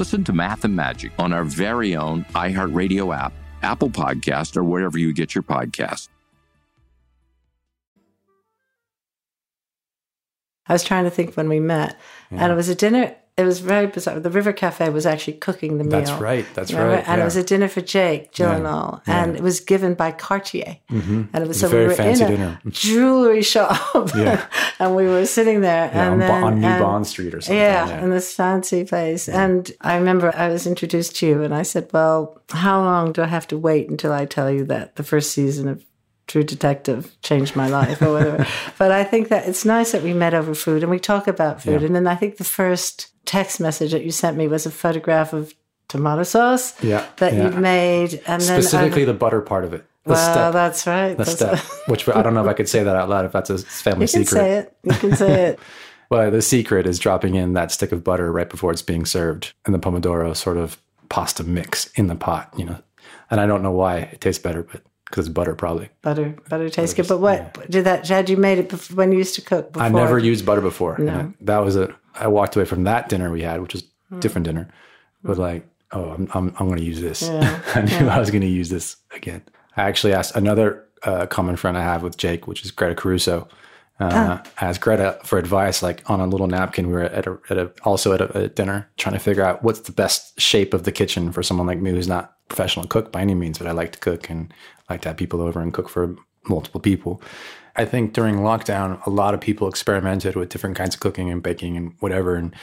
Listen 0.00 0.24
to 0.24 0.32
Math 0.32 0.64
and 0.64 0.74
Magic 0.74 1.12
on 1.18 1.30
our 1.30 1.44
very 1.44 1.94
own 1.94 2.24
iHeartRadio 2.32 3.14
app, 3.14 3.34
Apple 3.60 3.90
Podcast, 3.90 4.56
or 4.56 4.64
wherever 4.64 4.96
you 4.96 5.12
get 5.12 5.34
your 5.34 5.42
podcasts. 5.42 6.08
I 10.68 10.72
was 10.72 10.84
trying 10.84 11.04
to 11.04 11.10
think 11.10 11.36
when 11.36 11.48
we 11.48 11.60
met, 11.60 11.96
and 12.30 12.52
it 12.52 12.54
was 12.54 12.68
a 12.68 12.74
dinner. 12.74 13.14
It 13.36 13.44
was 13.44 13.60
very 13.60 13.86
bizarre. 13.86 14.20
The 14.20 14.28
River 14.28 14.52
Cafe 14.52 14.90
was 14.90 15.06
actually 15.06 15.34
cooking 15.34 15.78
the 15.78 15.84
meal. 15.84 15.92
That's 15.92 16.10
right. 16.12 16.44
That's 16.54 16.74
right. 16.74 16.98
And 16.98 17.06
yeah. 17.06 17.22
it 17.22 17.24
was 17.24 17.36
a 17.36 17.42
dinner 17.42 17.68
for 17.68 17.80
Jake 17.80 18.32
Gyllenhaal, 18.32 19.00
Yeah. 19.06 19.22
and 19.24 19.34
it 19.36 19.42
was 19.42 19.60
given 19.60 19.94
by 19.94 20.12
Cartier. 20.12 20.76
Mm-hmm. 20.90 21.22
And 21.32 21.44
it 21.44 21.48
was 21.48 21.56
It 21.56 21.60
so 21.60 21.66
was 21.68 21.72
a 21.72 21.76
very 21.76 21.84
we 21.84 21.88
were 21.88 21.94
fancy 21.94 22.24
in 22.24 22.32
a 22.32 22.36
dinner. 22.36 22.60
jewelry 22.68 23.42
shop, 23.42 24.10
Yeah. 24.14 24.46
and 24.78 24.94
we 24.94 25.06
were 25.06 25.24
sitting 25.24 25.62
there, 25.62 25.86
Yeah, 25.86 26.02
and 26.02 26.12
on, 26.14 26.18
then 26.18 26.44
on 26.44 26.60
New 26.60 26.66
and- 26.66 26.82
Bond 26.82 27.06
Street 27.06 27.32
or 27.34 27.40
something. 27.40 27.56
Yeah, 27.56 28.02
in 28.04 28.10
this 28.10 28.34
fancy 28.34 28.84
place. 28.84 29.26
And 29.26 29.70
I 29.80 29.96
remember 29.96 30.34
I 30.36 30.48
was 30.48 30.66
introduced 30.66 31.16
to 31.16 31.26
you, 31.26 31.42
and 31.42 31.54
I 31.54 31.62
said, 31.62 31.88
Well, 31.94 32.42
how 32.50 32.80
long 32.82 33.12
do 33.12 33.22
I 33.22 33.26
have 33.26 33.46
to 33.48 33.56
wait 33.58 33.88
until 33.88 34.12
I 34.12 34.26
tell 34.26 34.50
you 34.50 34.64
that 34.66 34.96
the 34.96 35.02
first 35.04 35.30
season 35.30 35.66
of 35.68 35.82
True 36.30 36.44
Detective 36.44 37.12
changed 37.22 37.56
my 37.56 37.66
life 37.66 38.00
or 38.00 38.12
whatever? 38.12 38.46
but 38.78 38.92
I 38.92 39.02
think 39.02 39.30
that 39.30 39.48
it's 39.48 39.64
nice 39.64 39.90
that 39.90 40.04
we 40.04 40.14
met 40.14 40.32
over 40.32 40.54
food 40.54 40.84
and 40.84 40.88
we 40.90 41.00
talk 41.00 41.26
about 41.26 41.60
food. 41.60 41.80
Yeah. 41.80 41.86
And 41.88 41.96
then 41.96 42.06
I 42.06 42.14
think 42.14 42.36
the 42.36 42.44
first 42.44 43.08
text 43.26 43.58
message 43.58 43.90
that 43.90 44.04
you 44.04 44.12
sent 44.12 44.36
me 44.36 44.46
was 44.46 44.64
a 44.64 44.70
photograph 44.70 45.32
of 45.32 45.52
tomato 45.88 46.22
sauce 46.22 46.80
Yeah, 46.84 47.04
that 47.16 47.34
yeah. 47.34 47.46
you'd 47.46 47.58
made. 47.58 48.14
And 48.28 48.40
then 48.40 48.62
Specifically 48.62 49.04
the 49.04 49.12
butter 49.12 49.40
part 49.40 49.64
of 49.64 49.74
it. 49.74 49.84
The 50.04 50.12
well, 50.12 50.32
step. 50.32 50.52
that's 50.52 50.86
right. 50.86 51.16
The 51.18 51.24
That's 51.24 51.32
step. 51.32 51.58
Which 51.88 52.08
I 52.08 52.22
don't 52.22 52.34
know 52.34 52.42
if 52.44 52.48
I 52.48 52.52
could 52.52 52.68
say 52.68 52.84
that 52.84 52.94
out 52.94 53.08
loud 53.08 53.24
if 53.24 53.32
that's 53.32 53.50
a 53.50 53.58
family 53.58 54.06
secret. 54.06 54.22
you 54.22 54.24
can 54.24 54.26
secret. 54.26 54.40
say 54.40 54.58
it. 54.58 54.76
You 54.84 55.08
can 55.08 55.16
say 55.16 55.42
it. 55.48 55.58
Well, 56.10 56.30
the 56.32 56.42
secret 56.42 56.86
is 56.88 56.98
dropping 56.98 57.36
in 57.36 57.52
that 57.54 57.70
stick 57.70 57.92
of 57.92 58.02
butter 58.02 58.32
right 58.32 58.50
before 58.50 58.72
it's 58.72 58.82
being 58.82 59.04
served 59.04 59.52
and 59.64 59.72
the 59.72 59.78
pomodoro 59.78 60.34
sort 60.36 60.56
of 60.56 60.80
pasta 61.08 61.44
mix 61.44 61.86
in 61.94 62.08
the 62.08 62.16
pot, 62.16 62.52
you 62.56 62.64
know. 62.64 62.82
And 63.30 63.40
I 63.40 63.46
don't 63.46 63.62
know 63.62 63.70
why 63.70 63.98
it 63.98 64.20
tastes 64.20 64.42
better, 64.42 64.64
but 64.64 64.82
because 65.10 65.26
it's 65.26 65.34
butter 65.34 65.54
probably. 65.54 65.88
Butter, 66.02 66.36
butter 66.48 66.70
tastes 66.70 66.94
good. 66.94 67.08
But 67.08 67.20
what 67.20 67.70
did 67.70 67.84
that? 67.84 68.06
Had 68.06 68.30
you 68.30 68.36
made 68.36 68.58
it 68.58 68.68
before, 68.68 68.96
when 68.96 69.12
you 69.12 69.18
used 69.18 69.34
to 69.34 69.42
cook? 69.42 69.72
Before? 69.72 69.86
I 69.86 69.88
never 69.90 70.18
used 70.18 70.46
butter 70.46 70.60
before. 70.60 70.96
No. 70.98 71.32
That 71.40 71.58
was 71.58 71.76
a 71.76 71.94
I 72.14 72.28
walked 72.28 72.56
away 72.56 72.64
from 72.64 72.84
that 72.84 73.08
dinner 73.08 73.30
we 73.30 73.42
had, 73.42 73.60
which 73.60 73.74
was 73.74 73.84
a 74.12 74.16
different 74.20 74.46
dinner, 74.46 74.68
but 75.22 75.36
like, 75.36 75.66
oh, 75.92 76.10
I'm 76.10 76.28
I'm, 76.32 76.54
I'm 76.58 76.66
going 76.66 76.78
to 76.78 76.84
use 76.84 77.00
this. 77.00 77.22
Yeah. 77.22 77.60
I 77.74 77.82
knew 77.82 78.08
I 78.08 78.18
was 78.18 78.30
going 78.30 78.42
to 78.42 78.46
use 78.46 78.70
this 78.70 78.96
again. 79.14 79.42
I 79.76 79.82
actually 79.82 80.12
asked 80.12 80.36
another 80.36 80.86
uh, 81.02 81.26
common 81.26 81.56
friend 81.56 81.76
I 81.76 81.82
have 81.82 82.02
with 82.02 82.16
Jake, 82.16 82.46
which 82.46 82.64
is 82.64 82.70
Greta 82.70 82.94
Caruso. 82.94 83.48
Uh, 83.98 84.38
I 84.58 84.64
asked 84.64 84.80
Greta 84.80 85.18
for 85.24 85.38
advice, 85.38 85.82
like 85.82 86.08
on 86.08 86.20
a 86.20 86.26
little 86.26 86.46
napkin. 86.46 86.86
We 86.86 86.94
were 86.94 87.02
at 87.02 87.26
a, 87.26 87.38
at 87.50 87.58
a 87.58 87.70
also 87.82 88.14
at 88.14 88.22
a, 88.22 88.44
a 88.44 88.48
dinner, 88.48 88.88
trying 88.96 89.12
to 89.12 89.18
figure 89.18 89.44
out 89.44 89.62
what's 89.62 89.80
the 89.80 89.92
best 89.92 90.40
shape 90.40 90.72
of 90.72 90.84
the 90.84 90.92
kitchen 90.92 91.32
for 91.32 91.42
someone 91.42 91.66
like 91.66 91.80
me 91.80 91.90
who's 91.90 92.08
not 92.08 92.34
professional 92.48 92.86
cook 92.86 93.12
by 93.12 93.20
any 93.20 93.34
means, 93.34 93.58
but 93.58 93.66
I 93.66 93.72
like 93.72 93.92
to 93.92 93.98
cook 93.98 94.30
and 94.30 94.52
like 94.90 95.02
to 95.02 95.08
have 95.08 95.16
people 95.16 95.40
over 95.40 95.60
and 95.60 95.72
cook 95.72 95.88
for 95.88 96.16
multiple 96.48 96.80
people. 96.80 97.22
I 97.76 97.84
think 97.84 98.12
during 98.12 98.36
lockdown, 98.36 99.04
a 99.06 99.10
lot 99.10 99.34
of 99.34 99.40
people 99.40 99.68
experimented 99.68 100.36
with 100.36 100.48
different 100.48 100.76
kinds 100.76 100.94
of 100.94 101.00
cooking 101.00 101.30
and 101.30 101.42
baking 101.42 101.76
and 101.76 101.94
whatever. 102.00 102.34
And 102.34 102.54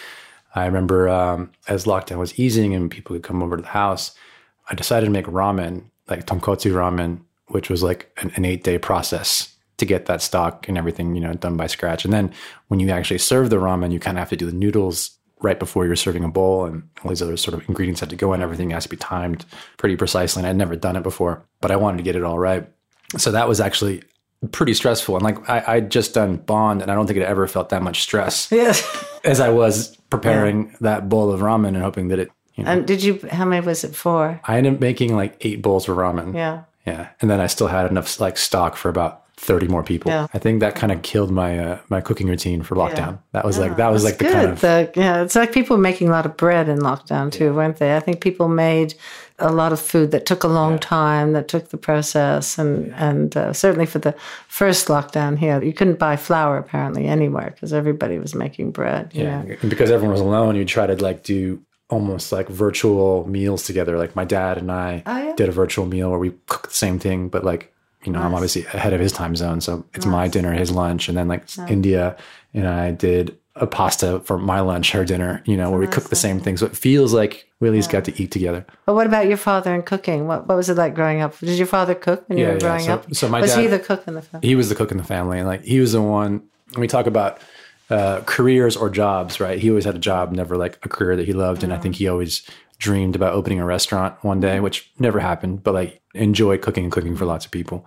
I 0.53 0.65
remember 0.65 1.09
um, 1.09 1.51
as 1.67 1.85
lockdown 1.85 2.17
was 2.17 2.37
easing 2.37 2.73
and 2.75 2.91
people 2.91 3.15
could 3.15 3.23
come 3.23 3.41
over 3.41 3.55
to 3.55 3.61
the 3.61 3.69
house, 3.69 4.15
I 4.69 4.75
decided 4.75 5.05
to 5.05 5.11
make 5.11 5.25
ramen, 5.25 5.85
like 6.07 6.25
tonkotsu 6.25 6.73
ramen, 6.73 7.21
which 7.47 7.69
was 7.69 7.81
like 7.81 8.11
an, 8.21 8.31
an 8.35 8.45
eight 8.45 8.63
day 8.63 8.77
process 8.77 9.53
to 9.77 9.85
get 9.85 10.07
that 10.07 10.21
stock 10.21 10.67
and 10.67 10.77
everything, 10.77 11.15
you 11.15 11.21
know, 11.21 11.33
done 11.33 11.55
by 11.55 11.67
scratch. 11.67 12.03
And 12.03 12.13
then 12.13 12.33
when 12.67 12.79
you 12.79 12.89
actually 12.89 13.19
serve 13.19 13.49
the 13.49 13.57
ramen, 13.57 13.91
you 13.91 13.99
kind 13.99 14.17
of 14.17 14.19
have 14.19 14.29
to 14.29 14.35
do 14.35 14.45
the 14.45 14.51
noodles 14.51 15.16
right 15.41 15.59
before 15.59 15.85
you're 15.85 15.95
serving 15.95 16.23
a 16.23 16.29
bowl 16.29 16.65
and 16.65 16.83
all 17.03 17.09
these 17.09 17.21
other 17.21 17.37
sort 17.37 17.53
of 17.53 17.67
ingredients 17.69 17.99
have 17.99 18.09
to 18.09 18.15
go 18.15 18.33
in. 18.33 18.41
Everything 18.41 18.71
has 18.71 18.83
to 18.83 18.89
be 18.89 18.97
timed 18.97 19.45
pretty 19.77 19.95
precisely. 19.95 20.39
And 20.41 20.47
I'd 20.47 20.55
never 20.55 20.75
done 20.75 20.95
it 20.95 21.03
before, 21.03 21.43
but 21.61 21.69
I 21.71 21.75
wanted 21.75 21.97
to 21.97 22.03
get 22.03 22.15
it 22.15 22.23
all 22.23 22.39
right. 22.39 22.67
So 23.17 23.31
that 23.31 23.47
was 23.47 23.61
actually 23.61 24.03
pretty 24.51 24.73
stressful. 24.73 25.15
And 25.15 25.23
like 25.23 25.49
I, 25.49 25.63
I'd 25.75 25.91
just 25.91 26.13
done 26.13 26.37
Bond 26.37 26.81
and 26.81 26.89
I 26.91 26.95
don't 26.95 27.07
think 27.07 27.17
it 27.17 27.23
ever 27.23 27.47
felt 27.47 27.69
that 27.69 27.81
much 27.83 28.01
stress 28.01 28.51
Yes. 28.51 28.83
as 29.23 29.39
I 29.39 29.49
was 29.49 29.95
preparing 30.09 30.75
that 30.81 31.07
bowl 31.09 31.31
of 31.31 31.41
ramen 31.41 31.69
and 31.69 31.77
hoping 31.77 32.07
that 32.09 32.19
it, 32.19 32.31
you 32.55 32.63
know, 32.63 32.71
And 32.71 32.87
did 32.87 33.03
you? 33.03 33.19
How 33.31 33.45
many 33.45 33.65
was 33.65 33.83
it 33.83 33.95
for? 33.95 34.39
I 34.43 34.57
ended 34.57 34.73
up 34.75 34.79
making 34.79 35.15
like 35.15 35.37
eight 35.45 35.61
bowls 35.61 35.87
of 35.87 35.97
ramen. 35.97 36.33
Yeah. 36.33 36.63
Yeah. 36.85 37.09
And 37.21 37.29
then 37.29 37.39
I 37.39 37.47
still 37.47 37.67
had 37.67 37.89
enough 37.91 38.19
like 38.19 38.37
stock 38.37 38.75
for 38.75 38.89
about 38.89 39.23
30 39.39 39.67
more 39.67 39.83
people. 39.83 40.09
Yeah. 40.11 40.27
I 40.33 40.39
think 40.39 40.61
that 40.61 40.73
kind 40.75 40.91
of 40.91 41.03
killed 41.03 41.29
my 41.31 41.59
uh, 41.59 41.79
my 41.89 42.01
cooking 42.01 42.27
routine 42.27 42.63
for 42.63 42.75
lockdown. 42.75 43.19
That 43.33 43.45
was 43.45 43.59
like 43.59 43.77
that 43.77 43.91
was 43.91 44.03
like 44.03 44.17
the 44.17 44.25
Good. 44.25 44.33
kind 44.33 44.49
of 44.49 44.61
The- 44.61 44.91
yeah, 44.95 45.21
it's 45.21 45.35
like 45.35 45.51
people 45.53 45.77
were 45.77 45.81
making 45.81 46.07
a 46.09 46.11
lot 46.11 46.25
of 46.25 46.35
bread 46.37 46.67
in 46.67 46.79
lockdown 46.79 47.31
too, 47.31 47.53
weren't 47.53 47.77
they? 47.77 47.95
I 47.95 47.99
think 47.99 48.19
people 48.19 48.47
made 48.47 48.95
a 49.39 49.51
lot 49.51 49.71
of 49.71 49.79
food 49.79 50.09
that 50.11 50.25
took 50.25 50.43
a 50.43 50.47
long 50.47 50.79
time, 50.79 51.33
that 51.33 51.47
took 51.47 51.69
the 51.69 51.77
process, 51.77 52.57
and 52.57 52.91
and 52.95 53.37
uh, 53.37 53.53
certainly 53.53 53.85
for 53.85 53.99
the 53.99 54.15
first 54.47 54.87
lockdown 54.87 55.37
here, 55.37 55.63
you 55.63 55.71
couldn't 55.73 55.99
buy 55.99 56.15
flour 56.15 56.57
apparently 56.57 57.05
anywhere 57.05 57.51
because 57.53 57.73
everybody 57.73 58.17
was 58.17 58.33
making 58.33 58.71
bread. 58.71 59.11
yeah. 59.13 59.43
know. 59.43 59.55
And 59.61 59.69
because 59.69 59.91
everyone 59.91 60.13
was 60.13 60.21
alone, 60.21 60.55
you 60.55 60.65
try 60.65 60.87
to 60.87 60.95
like 60.95 61.21
do 61.23 61.61
almost 61.89 62.31
like 62.31 62.49
virtual 62.49 63.25
meals 63.29 63.63
together. 63.63 63.97
Like 63.97 64.15
my 64.15 64.25
dad 64.25 64.57
and 64.57 64.71
I 64.71 65.03
Oh, 65.05 65.17
yeah? 65.17 65.35
did 65.35 65.47
a 65.47 65.51
virtual 65.53 65.85
meal 65.85 66.09
where 66.09 66.19
we 66.19 66.31
cooked 66.47 66.69
the 66.69 66.75
same 66.75 66.97
thing, 66.99 67.29
but 67.29 67.43
like 67.45 67.71
you 68.03 68.11
know, 68.11 68.21
I'm 68.21 68.33
obviously 68.33 68.63
ahead 68.65 68.93
of 68.93 68.99
his 68.99 69.11
time 69.11 69.35
zone, 69.35 69.59
so 69.61 69.85
it's 69.93 70.05
my 70.05 70.27
dinner, 70.27 70.53
his 70.53 70.71
lunch, 70.71 71.09
and 71.09 71.17
then 71.17 71.27
like 71.27 71.43
India 71.69 72.15
and 72.53 72.67
I 72.67 72.91
did 72.91 73.37
a 73.55 73.65
pasta 73.67 74.19
for 74.21 74.37
my 74.37 74.59
lunch, 74.61 74.91
her 74.91 75.03
dinner. 75.03 75.41
You 75.45 75.57
know, 75.57 75.69
where 75.71 75.79
we 75.79 75.87
cook 75.87 76.09
the 76.09 76.15
same 76.15 76.39
thing, 76.39 76.57
so 76.57 76.65
it 76.67 76.75
feels 76.77 77.13
like 77.13 77.49
we 77.59 77.67
at 77.67 77.73
least 77.73 77.89
got 77.91 78.05
to 78.05 78.21
eat 78.21 78.31
together. 78.31 78.65
But 78.85 78.93
what 78.93 79.07
about 79.07 79.27
your 79.27 79.37
father 79.37 79.73
and 79.73 79.85
cooking? 79.85 80.27
What 80.27 80.47
what 80.47 80.55
was 80.55 80.69
it 80.69 80.77
like 80.77 80.93
growing 80.95 81.21
up? 81.21 81.37
Did 81.39 81.57
your 81.57 81.67
father 81.67 81.95
cook 81.95 82.23
when 82.29 82.37
you 82.37 82.45
were 82.45 82.53
yeah. 82.53 82.59
growing 82.59 82.81
So- 82.81 82.93
up? 82.93 83.15
so 83.15 83.27
my 83.29 83.41
was 83.41 83.55
he 83.55 83.63
dad- 83.63 83.71
the 83.71 83.79
cook 83.79 84.07
in 84.07 84.13
the 84.13 84.21
family? 84.21 84.47
he 84.47 84.55
was 84.55 84.69
the 84.69 84.75
cook 84.75 84.91
in 84.91 84.97
the 84.97 85.03
family 85.03 85.39
and 85.39 85.47
like 85.47 85.63
he 85.63 85.79
was 85.79 85.91
the 85.93 86.01
one 86.01 86.43
when 86.73 86.81
we 86.81 86.87
talk 86.87 87.07
about 87.07 87.39
uh, 87.89 88.21
careers 88.25 88.75
or 88.77 88.89
jobs 88.89 89.39
right 89.39 89.59
he 89.59 89.69
always 89.69 89.85
had 89.85 89.95
a 89.95 89.99
job 89.99 90.31
never 90.33 90.55
like 90.57 90.77
a 90.83 90.89
career 90.89 91.15
that 91.15 91.25
he 91.25 91.31
loved 91.31 91.63
and 91.63 91.71
i 91.73 91.77
think 91.77 91.95
he 91.95 92.05
always 92.09 92.41
dreamed 92.77 93.15
about 93.15 93.33
opening 93.33 93.59
a 93.59 93.65
restaurant 93.65 94.15
one 94.23 94.39
day 94.39 94.55
mm-hmm. 94.55 94.63
which 94.63 94.91
never 94.99 95.19
happened 95.19 95.63
but 95.63 95.73
like 95.73 96.01
enjoy 96.13 96.57
cooking 96.57 96.85
and 96.85 96.91
cooking 96.91 97.15
for 97.15 97.25
lots 97.25 97.45
of 97.45 97.51
people. 97.51 97.85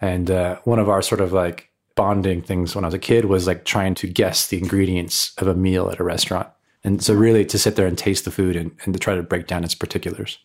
And 0.00 0.30
uh, 0.30 0.58
one 0.64 0.78
of 0.78 0.88
our 0.88 1.02
sort 1.02 1.20
of 1.20 1.32
like 1.32 1.70
bonding 1.94 2.42
things 2.42 2.74
when 2.74 2.84
i 2.84 2.88
was 2.88 2.94
a 2.94 2.98
kid 2.98 3.26
was 3.26 3.46
like 3.46 3.64
trying 3.64 3.94
to 3.94 4.08
guess 4.08 4.48
the 4.48 4.58
ingredients 4.58 5.32
of 5.38 5.46
a 5.46 5.54
meal 5.54 5.90
at 5.90 6.00
a 6.00 6.04
restaurant. 6.04 6.48
And 6.82 7.02
so 7.02 7.14
really 7.14 7.44
to 7.46 7.58
sit 7.58 7.76
there 7.76 7.86
and 7.86 7.96
taste 7.96 8.24
the 8.24 8.30
food 8.30 8.56
and, 8.56 8.72
and 8.84 8.92
to 8.92 9.00
try 9.00 9.14
to 9.14 9.22
break 9.22 9.46
down 9.46 9.64
its 9.64 9.74
particulars. 9.74 10.38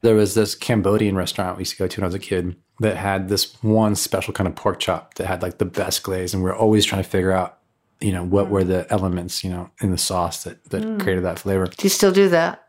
There 0.00 0.14
was 0.14 0.34
this 0.34 0.54
Cambodian 0.54 1.16
restaurant 1.16 1.56
we 1.56 1.62
used 1.62 1.72
to 1.72 1.78
go 1.78 1.86
to 1.86 2.00
when 2.00 2.04
I 2.04 2.08
was 2.08 2.14
a 2.14 2.18
kid 2.18 2.56
that 2.80 2.96
had 2.96 3.28
this 3.28 3.62
one 3.62 3.94
special 3.94 4.34
kind 4.34 4.48
of 4.48 4.54
pork 4.54 4.80
chop 4.80 5.14
that 5.14 5.26
had 5.26 5.42
like 5.42 5.58
the 5.58 5.64
best 5.64 6.02
glaze, 6.02 6.34
and 6.34 6.42
we 6.42 6.50
are 6.50 6.56
always 6.56 6.84
trying 6.84 7.02
to 7.02 7.08
figure 7.08 7.32
out, 7.32 7.58
you 8.00 8.12
know, 8.12 8.24
what 8.24 8.46
mm. 8.46 8.50
were 8.50 8.64
the 8.64 8.86
elements, 8.92 9.44
you 9.44 9.50
know, 9.50 9.70
in 9.80 9.90
the 9.90 9.98
sauce 9.98 10.44
that 10.44 10.62
that 10.70 10.82
mm. 10.82 11.00
created 11.00 11.24
that 11.24 11.38
flavor. 11.38 11.66
Do 11.66 11.84
you 11.84 11.88
still 11.88 12.12
do 12.12 12.28
that? 12.30 12.63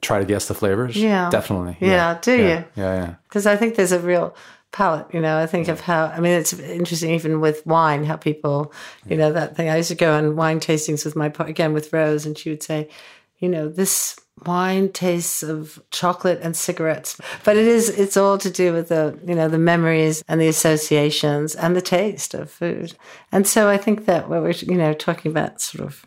Try 0.00 0.18
to 0.18 0.24
guess 0.24 0.48
the 0.48 0.54
flavors. 0.54 0.96
Yeah. 0.96 1.30
definitely. 1.30 1.76
Yeah, 1.80 2.18
do 2.20 2.32
yeah. 2.32 2.38
you? 2.38 2.64
Yeah, 2.74 2.94
yeah. 2.94 3.14
because 3.28 3.46
I 3.46 3.56
think 3.56 3.74
there's 3.74 3.92
a 3.92 4.00
real 4.00 4.34
palate, 4.72 5.12
You 5.12 5.20
know, 5.20 5.38
I 5.38 5.46
think 5.46 5.68
of 5.68 5.80
how 5.80 6.06
I 6.06 6.20
mean 6.20 6.32
it's 6.32 6.52
interesting 6.52 7.10
even 7.10 7.40
with 7.40 7.66
wine 7.66 8.04
how 8.04 8.16
people, 8.16 8.72
you 9.06 9.16
know, 9.16 9.32
that 9.32 9.56
thing. 9.56 9.68
I 9.68 9.76
used 9.76 9.88
to 9.88 9.94
go 9.94 10.14
on 10.16 10.36
wine 10.36 10.60
tastings 10.60 11.04
with 11.04 11.16
my 11.16 11.32
again 11.40 11.72
with 11.72 11.92
Rose, 11.92 12.24
and 12.24 12.38
she 12.38 12.50
would 12.50 12.62
say, 12.62 12.88
you 13.38 13.48
know, 13.48 13.68
this 13.68 14.16
wine 14.46 14.90
tastes 14.90 15.42
of 15.42 15.82
chocolate 15.90 16.40
and 16.42 16.56
cigarettes, 16.56 17.20
but 17.44 17.56
it 17.56 17.66
is 17.66 17.88
it's 17.88 18.16
all 18.16 18.38
to 18.38 18.50
do 18.50 18.72
with 18.72 18.88
the 18.88 19.18
you 19.26 19.34
know 19.34 19.48
the 19.48 19.58
memories 19.58 20.22
and 20.28 20.40
the 20.40 20.48
associations 20.48 21.54
and 21.54 21.74
the 21.74 21.82
taste 21.82 22.34
of 22.34 22.50
food. 22.50 22.94
And 23.32 23.46
so 23.46 23.68
I 23.68 23.76
think 23.76 24.06
that 24.06 24.28
what 24.28 24.42
we're 24.42 24.52
you 24.52 24.76
know 24.76 24.92
talking 24.92 25.32
about 25.32 25.60
sort 25.60 25.84
of 25.84 26.06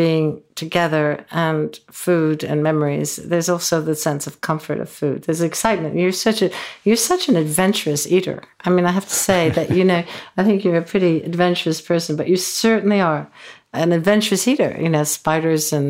being 0.00 0.26
together 0.62 1.06
and 1.46 1.68
food 2.04 2.38
and 2.50 2.62
memories 2.70 3.10
there's 3.30 3.50
also 3.54 3.76
the 3.80 3.94
sense 4.06 4.26
of 4.28 4.40
comfort 4.50 4.78
of 4.84 4.88
food. 5.00 5.18
There's 5.24 5.42
excitement. 5.52 5.92
You're 6.00 6.20
such 6.28 6.40
a 6.46 6.48
you're 6.86 7.04
such 7.12 7.24
an 7.30 7.36
adventurous 7.44 8.02
eater. 8.16 8.38
I 8.66 8.68
mean 8.74 8.86
i 8.90 8.92
have 8.98 9.08
to 9.14 9.20
say 9.30 9.42
that 9.56 9.68
you 9.78 9.84
know 9.90 10.02
i 10.38 10.44
think 10.44 10.64
you're 10.64 10.82
a 10.84 10.90
pretty 10.92 11.14
adventurous 11.30 11.80
person 11.90 12.12
but 12.20 12.28
you 12.32 12.36
certainly 12.36 13.00
are 13.10 13.22
an 13.72 13.92
adventurous 13.92 14.48
eater. 14.52 14.72
You 14.84 14.90
know 14.94 15.04
spiders 15.04 15.64
and 15.72 15.88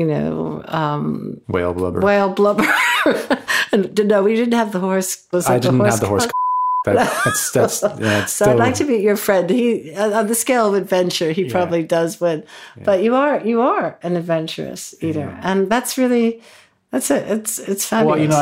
you 0.00 0.06
know 0.12 0.62
um, 0.80 1.40
Whale 1.54 1.74
blubber. 1.74 2.00
whale 2.00 2.32
blubber. 2.40 2.68
And 3.72 3.82
no 4.12 4.22
we 4.28 4.36
didn't 4.40 4.58
have 4.62 4.72
the 4.72 4.80
horse. 4.88 5.10
I 5.32 5.58
didn't 5.58 5.80
horse 5.80 5.94
have 5.94 6.00
the 6.00 6.12
horse. 6.12 6.26
That, 6.94 7.20
that's 7.24 7.50
that's 7.50 7.82
yeah, 8.00 8.24
so 8.26 8.44
still, 8.44 8.48
I'd 8.50 8.58
like 8.58 8.74
to 8.76 8.84
meet 8.84 9.02
your 9.02 9.16
friend. 9.16 9.50
He 9.50 9.94
on 9.94 10.26
the 10.28 10.34
scale 10.34 10.68
of 10.68 10.74
adventure, 10.74 11.32
he 11.32 11.50
probably 11.50 11.82
does 11.82 12.20
win. 12.20 12.44
But 12.82 13.02
you 13.02 13.14
are 13.14 13.44
you 13.44 13.60
are 13.60 13.98
an 14.02 14.16
adventurous 14.16 14.94
eater, 15.02 15.38
and 15.42 15.68
that's 15.70 15.98
really 15.98 16.42
that's 16.90 17.10
it. 17.10 17.28
It's 17.30 17.58
it's 17.58 17.84
fabulous. 17.84 18.14
Well, 18.14 18.22
you 18.22 18.28
know, 18.28 18.36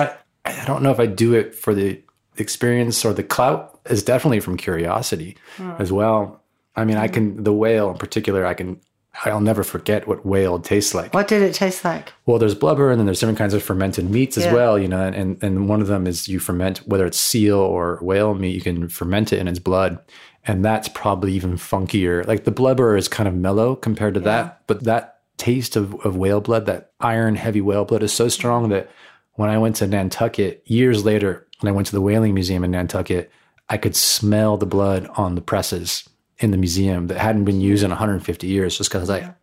I, 0.44 0.61
I 0.62 0.64
don't 0.66 0.83
know 0.83 0.90
if 0.90 1.00
I 1.00 1.07
do 1.07 1.35
it 1.35 1.54
for 1.54 1.74
the 1.74 2.00
experience 2.37 3.04
or 3.04 3.12
the 3.12 3.22
clout. 3.22 3.80
It's 3.87 4.02
definitely 4.02 4.40
from 4.40 4.57
curiosity 4.57 5.37
Hmm. 5.57 5.72
as 5.78 5.90
well. 5.92 6.42
I 6.76 6.85
mean, 6.85 6.96
I 6.96 7.09
can 7.09 7.42
the 7.44 7.52
whale 7.52 7.90
in 7.90 7.98
particular. 7.98 8.44
I 8.44 8.54
can. 8.54 8.80
I'll 9.24 9.40
never 9.40 9.62
forget 9.62 10.09
what 10.09 10.27
whale 10.27 10.59
tastes 10.59 10.94
like. 10.94 11.14
what 11.14 11.29
did 11.29 11.42
it 11.42 11.55
taste 11.55 11.85
like? 11.85 12.12
Well, 12.27 12.38
there's 12.38 12.55
blubber, 12.55 12.90
and 12.90 12.98
then 12.98 13.07
there's 13.07 13.20
different 13.20 13.38
kinds 13.38 13.55
of 13.55 13.62
fermented 13.62 14.11
meats 14.11 14.37
as 14.37 14.53
well. 14.53 14.79
You 14.79 14.88
know, 14.88 15.00
and 15.00 15.42
and 15.42 15.68
one 15.68 15.81
of 15.81 15.87
them 15.87 16.07
is 16.07 16.29
you 16.29 16.40
ferment 16.40 16.79
whether 16.87 17.07
it's 17.07 17.18
seal 17.18 17.57
or 17.59 17.98
whale 18.03 18.35
meat. 18.35 18.55
You 18.55 18.61
can 18.61 18.88
ferment 18.88 19.33
it 19.33 19.38
in 19.38 19.48
its 19.48 19.59
blood, 19.59 19.98
and 20.46 20.64
that's 20.64 20.88
probably 20.88 21.33
even 21.35 21.55
funkier. 21.55 22.27
Like 22.27 22.44
the 22.44 22.50
blubber 22.50 22.96
is 22.96 23.09
kind 23.09 23.29
of 23.29 23.35
mellow 23.35 23.77
compared 23.77 24.14
to 24.14 24.20
that, 24.20 24.62
but 24.66 24.85
that 24.85 25.20
taste 25.37 25.77
of, 25.77 25.94
of 26.07 26.16
whale 26.16 26.40
blood, 26.40 26.66
that 26.66 26.92
iron 27.00 27.37
heavy 27.37 27.61
whale 27.61 27.85
blood, 27.85 28.03
is 28.03 28.12
so 28.12 28.29
strong 28.29 28.68
that 28.70 28.90
when 29.35 29.50
I 29.50 29.59
went 29.59 29.77
to 29.77 29.87
Nantucket 29.87 30.62
years 30.64 31.05
later, 31.05 31.46
when 31.61 31.72
I 31.72 31.74
went 31.74 31.87
to 31.88 31.92
the 31.92 32.00
whaling 32.00 32.35
museum 32.35 32.64
in 32.64 32.70
Nantucket, 32.70 33.31
I 33.68 33.79
could 33.79 33.96
smell 33.96 34.57
the 34.57 34.66
blood 34.66 35.09
on 35.16 35.35
the 35.35 35.40
presses 35.40 36.09
in 36.38 36.50
the 36.50 36.56
museum 36.56 37.06
that 37.08 37.18
hadn't 37.18 37.44
been 37.44 37.60
used 37.60 37.82
in 37.84 37.90
150 37.90 38.46
years, 38.46 38.76
just 38.76 38.90
because 38.90 39.08
I 39.10 39.34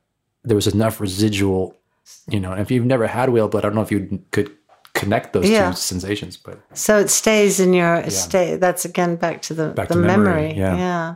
there 0.44 0.56
was 0.56 0.68
enough 0.68 1.00
residual, 1.00 1.76
you 2.28 2.40
know. 2.40 2.52
And 2.52 2.62
if 2.62 2.72
you've 2.72 2.86
never 2.86 3.08
had 3.08 3.30
whale 3.30 3.48
blood, 3.48 3.64
I 3.64 3.68
don't 3.70 3.76
know 3.76 3.82
if 3.82 3.92
you 3.92 4.22
could 4.32 4.52
connect 4.94 5.34
those 5.34 5.50
Yeah. 5.50 5.70
two 5.72 5.76
sensations, 5.78 6.36
but 6.38 6.60
So 6.74 6.98
it 7.00 7.10
stays 7.10 7.60
in 7.60 7.74
your 7.74 8.10
stay. 8.10 8.58
That's 8.58 8.84
again 8.86 9.16
back 9.16 9.42
to 9.44 9.54
the 9.54 9.68
Back 9.70 9.88
the 9.88 9.96
to 9.96 10.00
memory, 10.02 10.50
memory. 10.50 10.54
yeah. 10.58 10.76
yeah. 10.78 11.16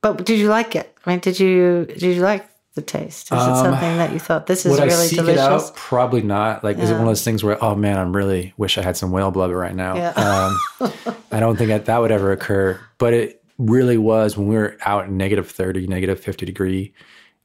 But 0.00 0.24
did 0.24 0.38
you 0.38 0.48
like 0.48 0.74
it? 0.74 0.94
I 1.04 1.10
mean, 1.10 1.18
did 1.20 1.38
you 1.38 1.86
did 1.86 2.02
you 2.02 2.22
like 2.22 2.48
the 2.74 2.80
taste? 2.82 3.26
Is 3.30 3.38
it 3.38 3.56
something 3.56 3.96
that 3.98 4.12
you 4.14 4.18
thought 4.18 4.46
this 4.46 4.64
is 4.64 4.72
Um, 4.78 4.80
I 4.80 4.84
really 4.86 5.08
delicious? 5.08 5.28
it 5.28 5.38
out? 5.38 5.76
Probably 5.76 6.22
not. 6.22 6.64
Like, 6.64 6.78
is 6.78 6.88
it 6.88 6.94
one 6.94 7.02
of 7.02 7.08
those 7.08 7.22
things 7.22 7.44
where, 7.44 7.62
oh 7.62 7.74
man, 7.74 7.98
I'm 7.98 8.16
really 8.16 8.54
wish 8.56 8.78
I 8.78 8.82
had 8.82 8.96
some 8.96 9.10
whale 9.12 9.30
blubber 9.30 9.56
right 9.56 9.74
now? 9.74 9.94
Yeah. 9.94 10.12
Um, 10.80 10.90
I 11.30 11.38
don't 11.40 11.56
think 11.56 11.68
that, 11.68 11.84
that 11.84 11.98
would 12.00 12.10
ever 12.10 12.32
occur. 12.32 12.80
But 12.98 13.12
it 13.12 13.41
really 13.58 13.98
was 13.98 14.36
when 14.36 14.48
we 14.48 14.56
were 14.56 14.76
out 14.86 15.06
in 15.06 15.16
negative 15.16 15.50
30, 15.50 15.86
negative 15.86 16.18
50 16.20 16.46
degree 16.46 16.92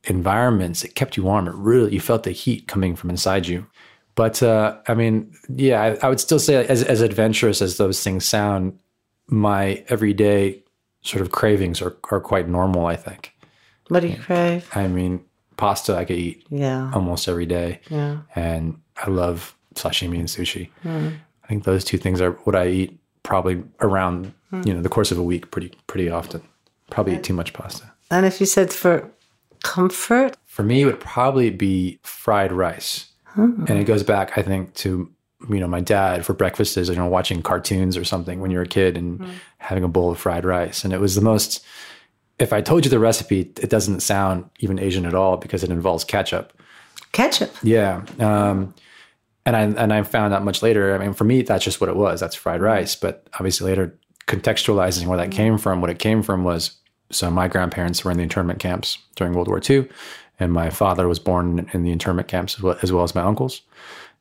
environments. 0.05 0.83
It 0.83 0.95
kept 0.95 1.17
you 1.17 1.23
warm. 1.23 1.47
It 1.47 1.55
really, 1.55 1.93
you 1.93 1.99
felt 1.99 2.23
the 2.23 2.31
heat 2.31 2.67
coming 2.67 2.95
from 2.95 3.09
inside 3.09 3.47
you. 3.47 3.65
But 4.15 4.41
uh, 4.41 4.77
I 4.87 4.93
mean, 4.95 5.31
yeah, 5.49 5.81
I, 5.81 6.05
I 6.05 6.09
would 6.09 6.19
still 6.19 6.39
say, 6.39 6.65
as, 6.65 6.83
as 6.83 7.01
adventurous 7.01 7.61
as 7.61 7.77
those 7.77 8.01
things 8.03 8.25
sound, 8.25 8.77
my 9.27 9.83
everyday 9.89 10.63
sort 11.01 11.21
of 11.21 11.31
cravings 11.31 11.81
are, 11.81 11.95
are 12.11 12.19
quite 12.19 12.47
normal, 12.49 12.87
I 12.87 12.95
think. 12.95 13.33
What 13.89 13.99
do 13.99 14.07
you 14.07 14.17
crave? 14.17 14.67
I 14.73 14.87
mean, 14.87 15.23
pasta 15.55 15.95
I 15.95 16.05
could 16.05 16.17
eat 16.17 16.45
Yeah. 16.49 16.91
almost 16.93 17.27
every 17.27 17.45
day. 17.45 17.79
Yeah. 17.89 18.19
And 18.35 18.79
I 18.97 19.09
love 19.09 19.55
sashimi 19.75 20.17
and 20.19 20.27
sushi. 20.27 20.69
I 20.83 21.47
think 21.47 21.63
those 21.63 21.83
two 21.83 21.97
things 21.97 22.19
are 22.19 22.31
what 22.43 22.55
I 22.55 22.67
eat 22.67 22.99
probably 23.27 23.61
around, 23.81 24.33
hmm. 24.49 24.61
you 24.65 24.73
know, 24.73 24.81
the 24.81 24.89
course 24.89 25.11
of 25.11 25.19
a 25.19 25.23
week 25.23 25.51
pretty 25.51 25.71
pretty 25.85 26.09
often. 26.09 26.41
Probably 26.89 27.15
eat 27.15 27.23
too 27.23 27.33
much 27.33 27.51
pasta. 27.53 27.91
And 28.09 28.25
if 28.25 28.39
you 28.39 28.45
said 28.45 28.71
for 28.71 29.11
comfort, 29.63 30.37
For 30.45 30.63
me, 30.63 30.81
it 30.81 30.85
would 30.85 31.01
probably 31.01 31.49
be 31.49 31.99
fried 32.03 32.53
rice. 32.53 33.11
Hmm. 33.25 33.65
And 33.67 33.77
it 33.77 33.83
goes 33.83 34.03
back, 34.03 34.37
I 34.37 34.41
think, 34.41 34.73
to 34.75 35.11
you 35.49 35.59
know, 35.59 35.67
my 35.67 35.81
dad 35.81 36.25
for 36.25 36.33
breakfast 36.33 36.77
is, 36.77 36.89
you 36.89 36.95
know, 36.95 37.05
watching 37.05 37.43
cartoons 37.43 37.95
or 37.95 38.03
something 38.03 38.39
when 38.39 38.49
you're 38.49 38.63
a 38.63 38.67
kid 38.67 38.97
and 38.97 39.19
hmm. 39.19 39.29
having 39.59 39.83
a 39.83 39.87
bowl 39.87 40.09
of 40.09 40.17
fried 40.17 40.45
rice. 40.45 40.83
And 40.83 40.93
it 40.93 40.99
was 40.99 41.13
the 41.15 41.21
most 41.21 41.63
if 42.39 42.53
I 42.53 42.61
told 42.61 42.85
you 42.85 42.91
the 42.91 42.99
recipe, 42.99 43.41
it 43.41 43.69
doesn't 43.69 44.01
sound 44.01 44.49
even 44.59 44.79
Asian 44.79 45.05
at 45.05 45.15
all 45.15 45.37
because 45.37 45.63
it 45.63 45.71
involves 45.71 46.03
ketchup. 46.03 46.53
ketchup. 47.11 47.53
Yeah. 47.63 48.05
Um, 48.19 48.73
and 49.47 49.55
I 49.55 49.61
and 49.81 49.93
I 49.93 50.03
found 50.03 50.33
out 50.33 50.43
much 50.43 50.61
later. 50.61 50.93
I 50.93 50.97
mean, 50.97 51.13
for 51.13 51.23
me, 51.23 51.41
that's 51.41 51.63
just 51.63 51.79
what 51.79 51.89
it 51.89 51.95
was. 51.95 52.19
That's 52.19 52.35
fried 52.35 52.61
rice. 52.61 52.95
But 52.95 53.25
obviously, 53.35 53.69
later 53.69 53.97
contextualizing 54.27 55.07
where 55.07 55.17
that 55.17 55.31
came 55.31 55.57
from, 55.57 55.79
what 55.79 55.89
it 55.89 55.99
came 55.99 56.21
from 56.21 56.43
was 56.43 56.75
so 57.11 57.31
my 57.31 57.47
grandparents 57.47 58.03
were 58.03 58.11
in 58.11 58.17
the 58.17 58.23
internment 58.23 58.59
camps 58.59 58.97
during 59.15 59.33
World 59.33 59.47
War 59.47 59.61
II, 59.67 59.87
and 60.37 60.51
my 60.51 60.69
father 60.69 61.07
was 61.07 61.17
born 61.17 61.69
in 61.71 61.83
the 61.83 61.91
internment 61.91 62.27
camps 62.27 62.55
as 62.55 62.61
well 62.61 62.77
as, 62.81 62.91
well 62.91 63.05
as 63.05 63.15
my 63.15 63.21
uncles. 63.21 63.61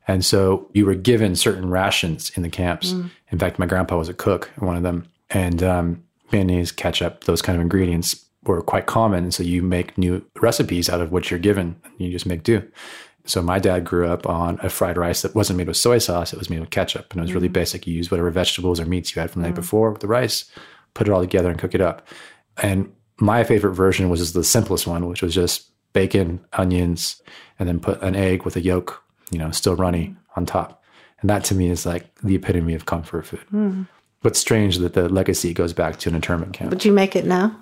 And 0.07 0.23
so 0.23 0.69
you 0.73 0.85
were 0.85 0.95
given 0.95 1.35
certain 1.35 1.69
rations 1.69 2.31
in 2.37 2.43
the 2.43 2.49
camps. 2.49 2.93
Mm. 2.93 3.11
In 3.29 3.37
fact, 3.37 3.59
my 3.59 3.65
grandpa 3.65 3.97
was 3.97 4.07
a 4.07 4.13
cook 4.13 4.49
in 4.61 4.65
one 4.65 4.77
of 4.77 4.83
them, 4.83 5.09
and 5.29 5.61
um, 5.61 6.03
mayonnaise, 6.31 6.71
ketchup, 6.71 7.25
those 7.25 7.41
kind 7.41 7.57
of 7.57 7.61
ingredients 7.61 8.23
were 8.43 8.61
quite 8.61 8.85
common. 8.85 9.29
So 9.31 9.43
you 9.43 9.61
make 9.61 9.97
new 9.97 10.23
recipes 10.39 10.89
out 10.89 11.01
of 11.01 11.11
what 11.11 11.29
you're 11.29 11.37
given. 11.37 11.75
You 11.97 12.09
just 12.09 12.25
make 12.25 12.43
do. 12.43 12.65
So 13.27 13.41
my 13.41 13.59
dad 13.59 13.83
grew 13.83 14.07
up 14.07 14.27
on 14.27 14.59
a 14.63 14.69
fried 14.69 14.97
rice 14.97 15.21
that 15.21 15.35
wasn't 15.35 15.57
made 15.57 15.67
with 15.67 15.77
soy 15.77 15.97
sauce; 15.97 16.33
it 16.33 16.39
was 16.39 16.49
made 16.49 16.59
with 16.59 16.69
ketchup, 16.69 17.11
and 17.11 17.19
it 17.19 17.23
was 17.23 17.33
really 17.33 17.49
mm. 17.49 17.53
basic. 17.53 17.85
You 17.85 17.93
use 17.93 18.09
whatever 18.09 18.31
vegetables 18.31 18.79
or 18.79 18.85
meats 18.85 19.15
you 19.15 19.21
had 19.21 19.31
from 19.31 19.41
the 19.41 19.47
mm. 19.47 19.51
night 19.51 19.55
before 19.55 19.91
with 19.91 20.01
the 20.01 20.07
rice, 20.07 20.45
put 20.93 21.07
it 21.07 21.11
all 21.11 21.21
together, 21.21 21.49
and 21.49 21.59
cook 21.59 21.75
it 21.75 21.81
up. 21.81 22.07
And 22.61 22.91
my 23.19 23.43
favorite 23.43 23.73
version 23.73 24.09
was 24.09 24.33
the 24.33 24.43
simplest 24.43 24.87
one, 24.87 25.07
which 25.07 25.21
was 25.21 25.33
just 25.33 25.69
bacon, 25.93 26.39
onions, 26.53 27.21
and 27.59 27.67
then 27.67 27.79
put 27.79 28.01
an 28.01 28.15
egg 28.15 28.43
with 28.43 28.55
a 28.55 28.61
yolk, 28.61 29.03
you 29.31 29.39
know, 29.39 29.51
still 29.51 29.75
runny 29.75 30.15
on 30.35 30.45
top. 30.45 30.83
And 31.21 31.29
that 31.29 31.43
to 31.45 31.55
me 31.55 31.69
is 31.69 31.85
like 31.85 32.13
the 32.21 32.35
epitome 32.35 32.75
of 32.75 32.85
comfort 32.85 33.25
food. 33.25 33.45
Mm. 33.51 33.87
But 34.21 34.35
strange 34.35 34.77
that 34.77 34.93
the 34.93 35.09
legacy 35.09 35.53
goes 35.53 35.73
back 35.73 35.97
to 35.99 36.09
an 36.09 36.15
internment 36.15 36.53
camp. 36.53 36.69
Would 36.69 36.85
you 36.85 36.91
make 36.91 37.15
it 37.15 37.25
now? 37.25 37.55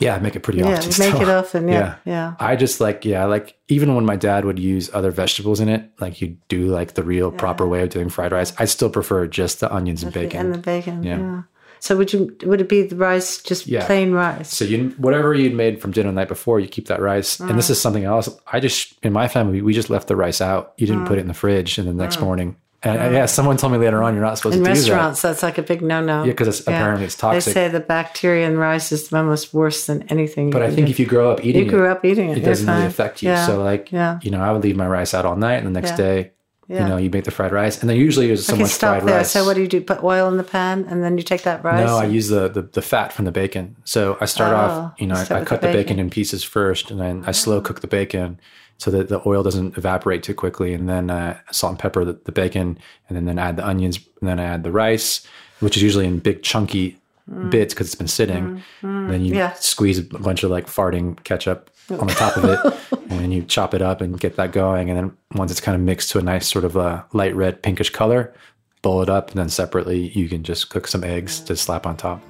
Yeah, 0.00 0.16
I 0.16 0.18
make 0.18 0.36
it 0.36 0.40
pretty 0.40 0.60
yeah, 0.60 0.78
often. 0.78 0.92
Make 0.98 1.20
it 1.20 1.28
often, 1.28 1.68
yeah, 1.68 1.74
yeah, 2.04 2.12
yeah. 2.12 2.34
I 2.38 2.56
just 2.56 2.80
like, 2.80 3.04
yeah, 3.04 3.24
like 3.24 3.56
even 3.68 3.94
when 3.94 4.04
my 4.04 4.16
dad 4.16 4.44
would 4.44 4.58
use 4.58 4.90
other 4.92 5.10
vegetables 5.10 5.60
in 5.60 5.68
it, 5.68 5.90
like 6.00 6.20
you 6.20 6.36
do 6.48 6.66
like 6.66 6.94
the 6.94 7.02
real 7.02 7.30
yeah. 7.30 7.38
proper 7.38 7.66
way 7.66 7.82
of 7.82 7.90
doing 7.90 8.08
fried 8.08 8.32
rice, 8.32 8.52
I 8.58 8.64
still 8.64 8.90
prefer 8.90 9.26
just 9.26 9.60
the 9.60 9.72
onions 9.72 10.02
and 10.02 10.12
bacon. 10.12 10.40
And 10.40 10.54
the 10.54 10.58
bacon, 10.58 11.02
yeah. 11.02 11.18
yeah. 11.18 11.42
So 11.84 11.98
would 11.98 12.14
you 12.14 12.34
would 12.44 12.62
it 12.62 12.68
be 12.70 12.80
the 12.80 12.96
rice 12.96 13.42
just 13.42 13.68
plain 13.68 14.12
rice? 14.12 14.54
So 14.54 14.64
you 14.64 14.94
whatever 14.96 15.34
you'd 15.34 15.52
made 15.52 15.82
from 15.82 15.90
dinner 15.90 16.08
the 16.08 16.14
night 16.14 16.28
before, 16.28 16.58
you 16.58 16.66
keep 16.66 16.88
that 16.88 16.98
rice. 16.98 17.38
And 17.38 17.58
this 17.58 17.66
uh-huh. 17.66 17.72
is 17.72 17.80
something 17.82 18.04
else. 18.04 18.26
I 18.50 18.58
just 18.58 18.94
in 19.02 19.12
my 19.12 19.28
family 19.28 19.60
we 19.60 19.74
just 19.74 19.90
left 19.90 20.08
the 20.08 20.16
rice 20.16 20.40
out. 20.40 20.72
You 20.78 20.86
didn't 20.86 21.02
put 21.02 21.12
uh-huh. 21.12 21.18
it 21.18 21.20
in 21.20 21.28
the 21.28 21.34
fridge, 21.34 21.76
and 21.76 21.86
the 21.86 21.92
next 21.92 22.16
uh-huh. 22.16 22.24
morning. 22.24 22.56
And 22.84 23.14
yeah, 23.14 23.26
someone 23.26 23.56
told 23.56 23.72
me 23.72 23.78
later 23.78 24.02
on 24.02 24.14
you're 24.14 24.22
not 24.22 24.36
supposed 24.36 24.56
in 24.56 24.64
to 24.64 24.70
do 24.70 24.74
that. 24.74 24.78
Restaurants, 24.78 25.22
that's 25.22 25.42
like 25.42 25.58
a 25.58 25.62
big 25.62 25.80
no-no. 25.82 26.24
Yeah, 26.24 26.32
because 26.32 26.60
apparently 26.60 27.06
it's 27.06 27.16
toxic. 27.16 27.44
They 27.44 27.52
say 27.52 27.68
the 27.68 27.80
bacteria 27.80 28.46
in 28.46 28.58
rice 28.58 28.92
is 28.92 29.12
almost 29.12 29.54
worse 29.54 29.86
than 29.86 30.02
anything. 30.10 30.50
But 30.50 30.62
I 30.62 30.70
think 30.70 30.90
if 30.90 30.98
you 30.98 31.06
grow 31.06 31.30
up 31.30 31.44
eating 31.44 31.64
you 31.64 31.70
grew 31.70 31.86
up 31.86 32.04
eating 32.04 32.30
it, 32.30 32.38
it 32.38 32.42
doesn't 32.42 32.66
really 32.66 32.86
affect 32.86 33.22
you. 33.22 33.30
Yeah. 33.30 33.46
So 33.46 33.62
like, 33.62 33.90
yeah. 33.90 34.20
you 34.22 34.30
know, 34.30 34.42
I 34.42 34.52
would 34.52 34.62
leave 34.62 34.76
my 34.76 34.86
rice 34.86 35.14
out 35.14 35.24
all 35.24 35.36
night, 35.36 35.62
and 35.62 35.66
the 35.66 35.80
next 35.80 35.96
day 35.96 36.32
yeah. 36.68 36.82
You 36.82 36.88
know, 36.88 36.96
you 36.96 37.10
make 37.10 37.24
the 37.24 37.30
fried 37.30 37.52
rice, 37.52 37.80
and 37.80 37.90
then 37.90 37.98
usually 37.98 38.28
there's 38.28 38.46
so 38.46 38.54
okay, 38.54 38.62
much 38.62 38.72
fried 38.72 39.04
there. 39.04 39.18
rice. 39.18 39.30
So 39.30 39.44
what 39.44 39.54
do 39.54 39.60
you 39.60 39.68
do? 39.68 39.82
Put 39.82 40.02
oil 40.02 40.28
in 40.28 40.38
the 40.38 40.44
pan, 40.44 40.86
and 40.88 41.04
then 41.04 41.18
you 41.18 41.22
take 41.22 41.42
that 41.42 41.62
rice. 41.62 41.86
No, 41.86 41.98
I 41.98 42.06
use 42.06 42.28
the 42.28 42.48
the, 42.48 42.62
the 42.62 42.80
fat 42.80 43.12
from 43.12 43.26
the 43.26 43.32
bacon. 43.32 43.76
So 43.84 44.16
I 44.20 44.24
start 44.24 44.54
oh, 44.54 44.56
off, 44.56 45.00
you 45.00 45.06
know, 45.06 45.14
I, 45.14 45.20
I 45.20 45.44
cut 45.44 45.60
the 45.60 45.66
bacon. 45.66 45.72
bacon. 45.72 45.98
in 45.98 46.10
pieces 46.10 46.42
first, 46.42 46.90
and 46.90 46.98
then 46.98 47.22
I 47.26 47.30
oh. 47.30 47.32
slow 47.32 47.60
cook 47.60 47.80
the 47.80 47.86
bacon 47.86 48.40
so 48.78 48.90
that 48.90 49.08
the 49.08 49.26
oil 49.26 49.42
doesn't 49.42 49.78
evaporate 49.78 50.22
too 50.22 50.34
quickly, 50.34 50.74
and 50.74 50.88
then 50.88 51.10
uh, 51.10 51.38
salt 51.50 51.72
and 51.72 51.78
pepper 51.78 52.04
the, 52.04 52.14
the, 52.24 52.32
bacon, 52.32 52.78
and 53.08 53.16
then, 53.16 53.24
then 53.24 53.38
add 53.38 53.56
the 53.56 53.66
onions, 53.66 53.98
and 54.20 54.28
then 54.28 54.40
I 54.40 54.44
add 54.44 54.62
the 54.62 54.72
rice, 54.72 55.26
which 55.60 55.76
is 55.76 55.82
usually 55.82 56.06
in 56.06 56.18
big 56.18 56.42
chunky 56.42 56.98
mm. 57.30 57.50
bits 57.50 57.74
because 57.74 57.86
it's 57.86 57.94
been 57.94 58.08
sitting. 58.08 58.62
Mm. 58.82 59.08
Then 59.08 59.24
you 59.24 59.34
yeah. 59.34 59.52
squeeze 59.54 59.98
a 59.98 60.02
bunch 60.02 60.42
of 60.42 60.50
like 60.50 60.66
farting 60.66 61.22
ketchup 61.24 61.70
on 61.90 62.06
the 62.06 62.14
top 62.14 62.36
of 62.36 62.44
it, 62.44 63.00
and 63.10 63.32
you 63.32 63.42
chop 63.42 63.74
it 63.74 63.82
up 63.82 64.00
and 64.00 64.18
get 64.18 64.36
that 64.36 64.52
going. 64.52 64.90
And 64.90 64.98
then 64.98 65.16
once 65.34 65.50
it's 65.50 65.60
kind 65.60 65.76
of 65.76 65.82
mixed 65.82 66.10
to 66.10 66.18
a 66.18 66.22
nice 66.22 66.48
sort 66.48 66.64
of 66.64 66.76
a 66.76 67.04
light 67.12 67.34
red 67.34 67.62
pinkish 67.62 67.90
color, 67.90 68.34
bowl 68.82 69.02
it 69.02 69.08
up, 69.08 69.30
and 69.30 69.38
then 69.38 69.48
separately 69.48 70.08
you 70.08 70.28
can 70.28 70.42
just 70.42 70.70
cook 70.70 70.86
some 70.86 71.04
eggs 71.04 71.40
to 71.40 71.56
slap 71.56 71.86
on 71.86 71.96
top. 71.96 72.22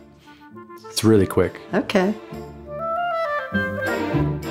It's 0.91 1.03
really 1.03 1.27
quick. 1.27 1.61
Okay. 1.73 2.15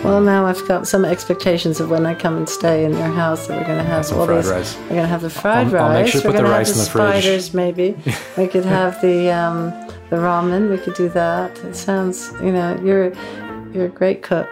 Well, 0.03 0.19
now 0.19 0.45
I've 0.45 0.67
got 0.67 0.85
some 0.85 1.05
expectations 1.05 1.79
of 1.79 1.89
when 1.89 2.05
I 2.05 2.13
come 2.13 2.35
and 2.35 2.49
stay 2.49 2.83
in 2.83 2.91
your 2.91 3.07
house 3.07 3.47
that 3.47 3.57
we're 3.57 3.65
going 3.67 3.77
to 3.77 3.85
have 3.85 4.11
all 4.11 4.27
these. 4.27 4.49
Rice. 4.49 4.75
We're 4.77 4.89
going 4.89 5.01
to 5.03 5.07
have 5.07 5.21
the 5.21 5.29
fried 5.29 5.67
I'll, 5.67 5.73
rice. 5.73 5.81
I'll 5.81 5.93
make 6.03 6.11
sure 6.11 6.21
to 6.21 6.27
we're 6.27 6.33
put 6.33 6.43
the 6.43 6.49
rice 6.49 6.67
have 6.67 6.75
the 6.75 6.81
in 6.81 6.85
the 6.85 7.21
spiders, 7.21 7.49
fridge. 7.49 7.53
maybe. 7.53 7.95
we 8.37 8.47
could 8.47 8.65
have 8.65 8.99
the 9.01 9.31
um, 9.31 9.69
the 10.09 10.17
ramen. 10.17 10.69
We 10.69 10.77
could 10.77 10.95
do 10.95 11.07
that. 11.09 11.57
It 11.59 11.75
sounds, 11.75 12.33
you 12.41 12.51
know, 12.51 12.77
you're 12.83 13.13
you're 13.73 13.85
a 13.85 13.89
great 13.89 14.23
cook. 14.23 14.49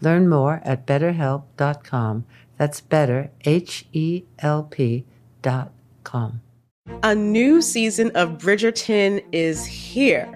Learn 0.00 0.28
more 0.28 0.60
at 0.64 0.86
betterhelp.com. 0.86 2.24
That's 2.58 2.80
better, 2.80 3.30
H 3.44 3.86
E 3.92 4.24
L 4.38 4.64
P.com. 4.64 6.40
A 7.02 7.14
new 7.14 7.60
season 7.60 8.10
of 8.14 8.38
Bridgerton 8.38 9.24
is 9.32 9.66
here 9.66 10.35